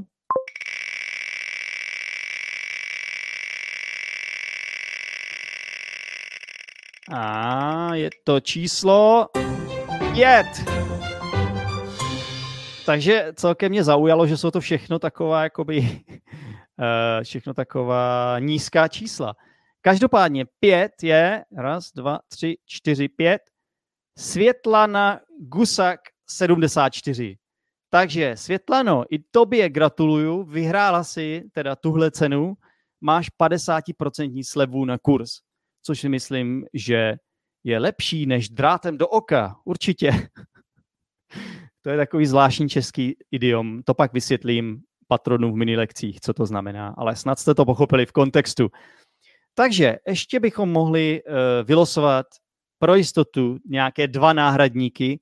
[7.12, 9.28] A je to číslo
[10.12, 10.47] pět.
[12.86, 16.16] Takže celkem mě zaujalo, že jsou to všechno taková, jakoby, eh,
[17.22, 19.35] všechno taková nízká čísla.
[19.81, 23.43] Každopádně pět je, raz, dva, tři, čtyři, pět,
[24.18, 27.37] Světlana Gusak 74.
[27.91, 32.55] Takže Světlano, i tobě gratuluju, vyhrála si teda tuhle cenu,
[33.01, 35.47] máš 50% slevu na kurz
[35.87, 37.14] což si myslím, že
[37.64, 39.57] je lepší než drátem do oka.
[39.64, 40.11] Určitě.
[41.83, 43.83] to je takový zvláštní český idiom.
[43.83, 48.07] To pak vysvětlím patronům v mini lekcích, co to znamená, ale snad jste to pochopili
[48.07, 48.69] v kontextu.
[49.55, 51.33] Takže ještě bychom mohli uh,
[51.65, 52.27] vylosovat
[52.79, 55.21] pro jistotu nějaké dva náhradníky.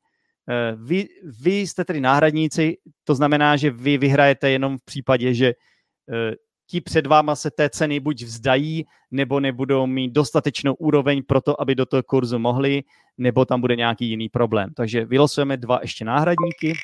[0.48, 1.06] Uh, vy,
[1.40, 6.34] vy jste tedy náhradníci, to znamená, že vy vyhrajete jenom v případě, že uh,
[6.70, 11.60] ti před váma se té ceny buď vzdají, nebo nebudou mít dostatečnou úroveň pro to,
[11.60, 12.82] aby do toho kurzu mohli,
[13.18, 14.70] nebo tam bude nějaký jiný problém.
[14.76, 16.74] Takže vylosujeme dva ještě náhradníky.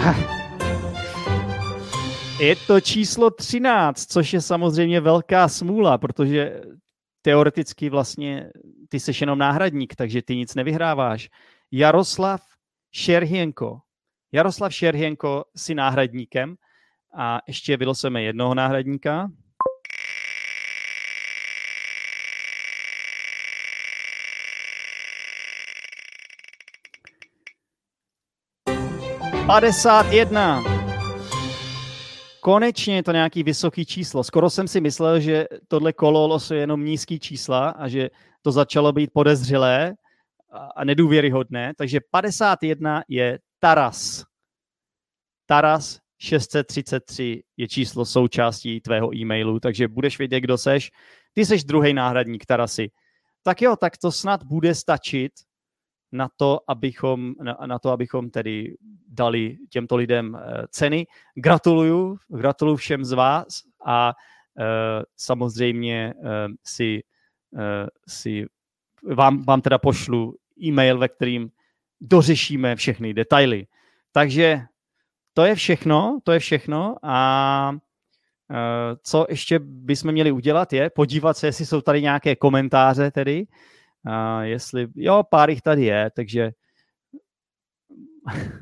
[2.40, 6.60] Je to číslo 13, což je samozřejmě velká smůla, protože
[7.22, 8.50] teoreticky vlastně
[8.88, 11.28] ty jsi jenom náhradník, takže ty nic nevyhráváš.
[11.72, 12.42] Jaroslav
[12.92, 13.78] Šerhienko.
[14.32, 16.56] Jaroslav Šerhienko si náhradníkem
[17.16, 19.30] a ještě vylosujeme jednoho náhradníka.
[29.50, 30.62] Padesát jedna.
[32.40, 34.24] Konečně je to nějaký vysoký číslo.
[34.24, 38.10] Skoro jsem si myslel, že tohle kolo losuje jenom nízký čísla a že
[38.42, 39.94] to začalo být podezřelé
[40.76, 41.72] a nedůvěryhodné.
[41.76, 44.24] Takže 51 je Taras.
[45.46, 50.90] Taras 633 je číslo součástí tvého e-mailu, takže budeš vědět, kdo seš.
[51.32, 52.90] Ty seš druhý náhradník Tarasy.
[53.42, 55.32] Tak jo, tak to snad bude stačit
[56.12, 58.76] na to, abychom, na, na to, abychom tedy
[59.08, 60.40] dali těmto lidem uh,
[60.70, 61.06] ceny.
[61.34, 64.12] Gratuluju, gratuluju všem z vás a
[64.58, 64.64] uh,
[65.16, 66.30] samozřejmě uh,
[66.64, 67.02] si,
[68.08, 68.46] si
[69.14, 71.50] vám, vám teda pošlu e-mail, ve kterým
[72.00, 73.66] dořešíme všechny detaily.
[74.12, 74.62] Takže
[75.34, 77.72] to je všechno, to je všechno a
[79.02, 83.46] co ještě bychom měli udělat je podívat se, jestli jsou tady nějaké komentáře tedy,
[84.06, 86.50] a jestli, jo, pár jich tady je, takže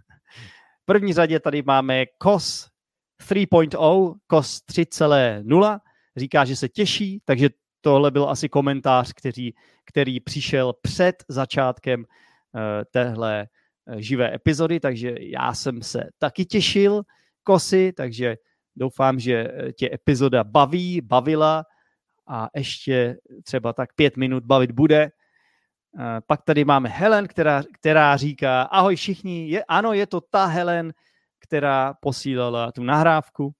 [0.82, 2.70] v první řadě tady máme COS
[3.20, 5.78] 3.0, COS 3.0,
[6.16, 7.48] říká, že se těší, takže
[7.80, 9.50] tohle byl asi komentář, který,
[9.84, 12.60] který přišel před začátkem uh,
[12.90, 13.46] téhle
[13.86, 17.02] uh, živé epizody, takže já jsem se taky těšil,
[17.42, 18.36] Kosy, takže
[18.76, 21.64] doufám, že tě epizoda baví, bavila
[22.26, 25.10] a ještě třeba tak pět minut bavit bude.
[25.96, 30.46] Eh, pak tady máme Helen, která, která říká, ahoj všichni, je, ano, je to ta
[30.46, 30.92] Helen,
[31.38, 33.52] která posílala tu nahrávku.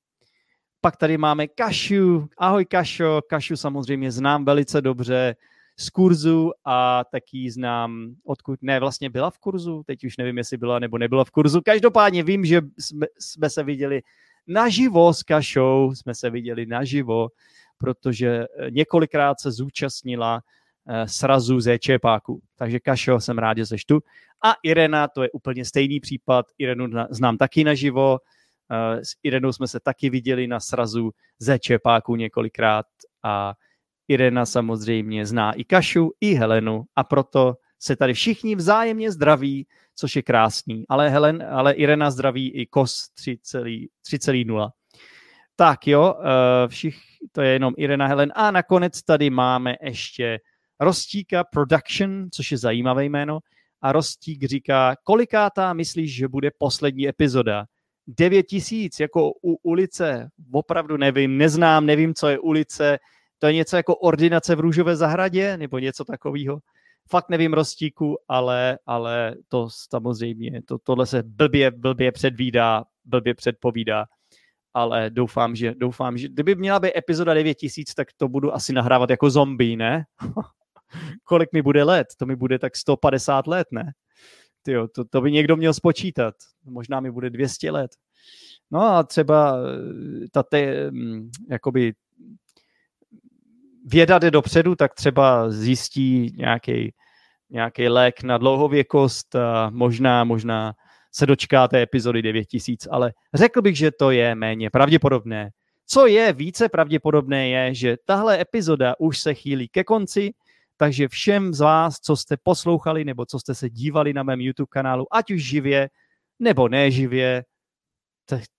[0.80, 5.36] Pak tady máme Kašu, ahoj Kašo, Kašu samozřejmě znám velice dobře
[5.78, 10.56] z kurzu a taky znám, odkud, ne, vlastně byla v kurzu, teď už nevím, jestli
[10.56, 11.60] byla nebo nebyla v kurzu.
[11.64, 14.02] Každopádně vím, že jsme, jsme se viděli
[14.46, 17.28] naživo s Kašou, jsme se viděli naživo,
[17.78, 20.42] protože několikrát se zúčastnila Eh,
[21.06, 22.40] srazu ze Čepáku.
[22.56, 24.00] Takže Kašo, jsem rád, že jsi tu.
[24.44, 26.46] A Irena, to je úplně stejný případ.
[26.58, 28.18] Irenu znám taky naživo.
[28.70, 32.86] Eh, s Irenou jsme se taky viděli na srazu ze Čepáku několikrát
[33.22, 33.54] a
[34.08, 40.16] Irena samozřejmě zná i Kašu, i Helenu a proto se tady všichni vzájemně zdraví, což
[40.16, 40.84] je krásný.
[40.88, 44.70] Ale, Helen, ale Irena zdraví i KOS 3.0.
[45.56, 46.98] Tak jo, eh, všich,
[47.32, 48.32] to je jenom Irena Helen.
[48.34, 50.40] A nakonec tady máme ještě
[50.80, 53.38] Rostíka Production, což je zajímavé jméno,
[53.82, 57.66] a Rostík říká, kolikátá myslíš, že bude poslední epizoda?
[58.06, 62.98] 9 tisíc, jako u ulice, opravdu nevím, neznám, nevím, co je ulice,
[63.38, 66.58] to je něco jako ordinace v Růžové zahradě, nebo něco takového.
[67.10, 74.04] Fakt nevím Rostíku, ale, ale to samozřejmě, to, tohle se blbě, blbě předvídá, blbě předpovídá,
[74.74, 79.10] ale doufám, že, doufám, že kdyby měla být epizoda 9000, tak to budu asi nahrávat
[79.10, 80.04] jako zombie, ne?
[81.24, 82.06] kolik mi bude let?
[82.18, 83.92] To mi bude tak 150 let, ne?
[84.62, 86.34] Tyjo, to, to by někdo měl spočítat.
[86.64, 87.90] Možná mi bude 200 let.
[88.70, 91.92] No a třeba eh, ta te, mm, jakoby
[93.84, 96.92] věda jde dopředu, tak třeba zjistí nějaký
[97.50, 100.72] nějaký lék na dlouhověkost a možná, možná
[101.12, 105.50] se dočká té epizody 9000, ale řekl bych, že to je méně pravděpodobné.
[105.86, 110.30] Co je více pravděpodobné je, že tahle epizoda už se chýlí ke konci,
[110.78, 114.68] takže všem z vás, co jste poslouchali nebo co jste se dívali na mém YouTube
[114.70, 115.90] kanálu, ať už živě
[116.38, 117.44] nebo neživě,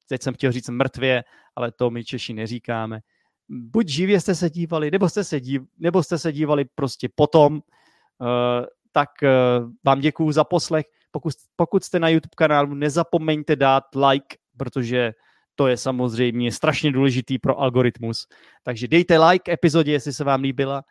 [0.08, 1.24] teď jsem chtěl říct mrtvě,
[1.56, 3.00] ale to my Češi neříkáme.
[3.50, 7.54] Buď živě jste se dívali, nebo jste se, dív, nebo jste se dívali prostě potom,
[7.54, 10.86] uh, tak uh, vám děkuju za poslech.
[11.12, 15.12] Pokud, pokud jste na YouTube kanálu, nezapomeňte dát like, protože
[15.56, 18.28] to je samozřejmě strašně důležitý pro algoritmus.
[18.64, 20.84] Takže dejte like epizodě, jestli se vám líbila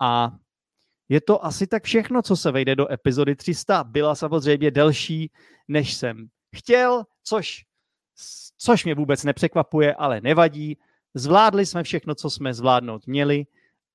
[0.00, 0.32] a
[1.08, 3.84] je to asi tak všechno, co se vejde do epizody 300.
[3.84, 5.30] Byla samozřejmě delší,
[5.68, 7.64] než jsem chtěl, což,
[8.58, 10.78] což mě vůbec nepřekvapuje, ale nevadí.
[11.14, 13.46] Zvládli jsme všechno, co jsme zvládnout měli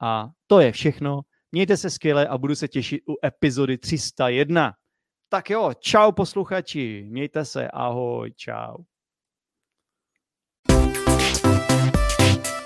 [0.02, 1.22] a to je všechno.
[1.52, 4.74] Mějte se skvěle a budu se těšit u epizody 301.
[5.30, 8.78] Tak jo, čau posluchači, mějte se, ahoj, čau.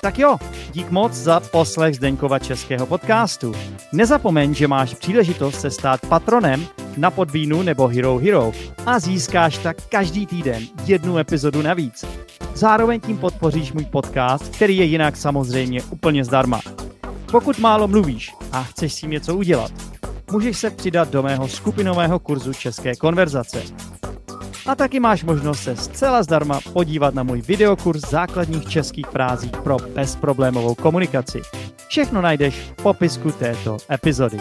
[0.01, 0.37] Tak jo,
[0.71, 3.53] dík moc za poslech Zdeňkova českého podcastu.
[3.93, 8.51] Nezapomeň, že máš příležitost se stát patronem na Podvínu nebo Hero Hero
[8.85, 12.05] a získáš tak každý týden jednu epizodu navíc.
[12.55, 16.59] Zároveň tím podpoříš můj podcast, který je jinak samozřejmě úplně zdarma.
[17.31, 19.71] Pokud málo mluvíš a chceš s tím něco udělat,
[20.31, 23.63] můžeš se přidat do mého skupinového kurzu České konverzace.
[24.71, 29.77] A taky máš možnost se zcela zdarma podívat na můj videokurs základních českých frází pro
[29.95, 31.41] bezproblémovou komunikaci.
[31.87, 34.37] Všechno najdeš v popisku této epizody.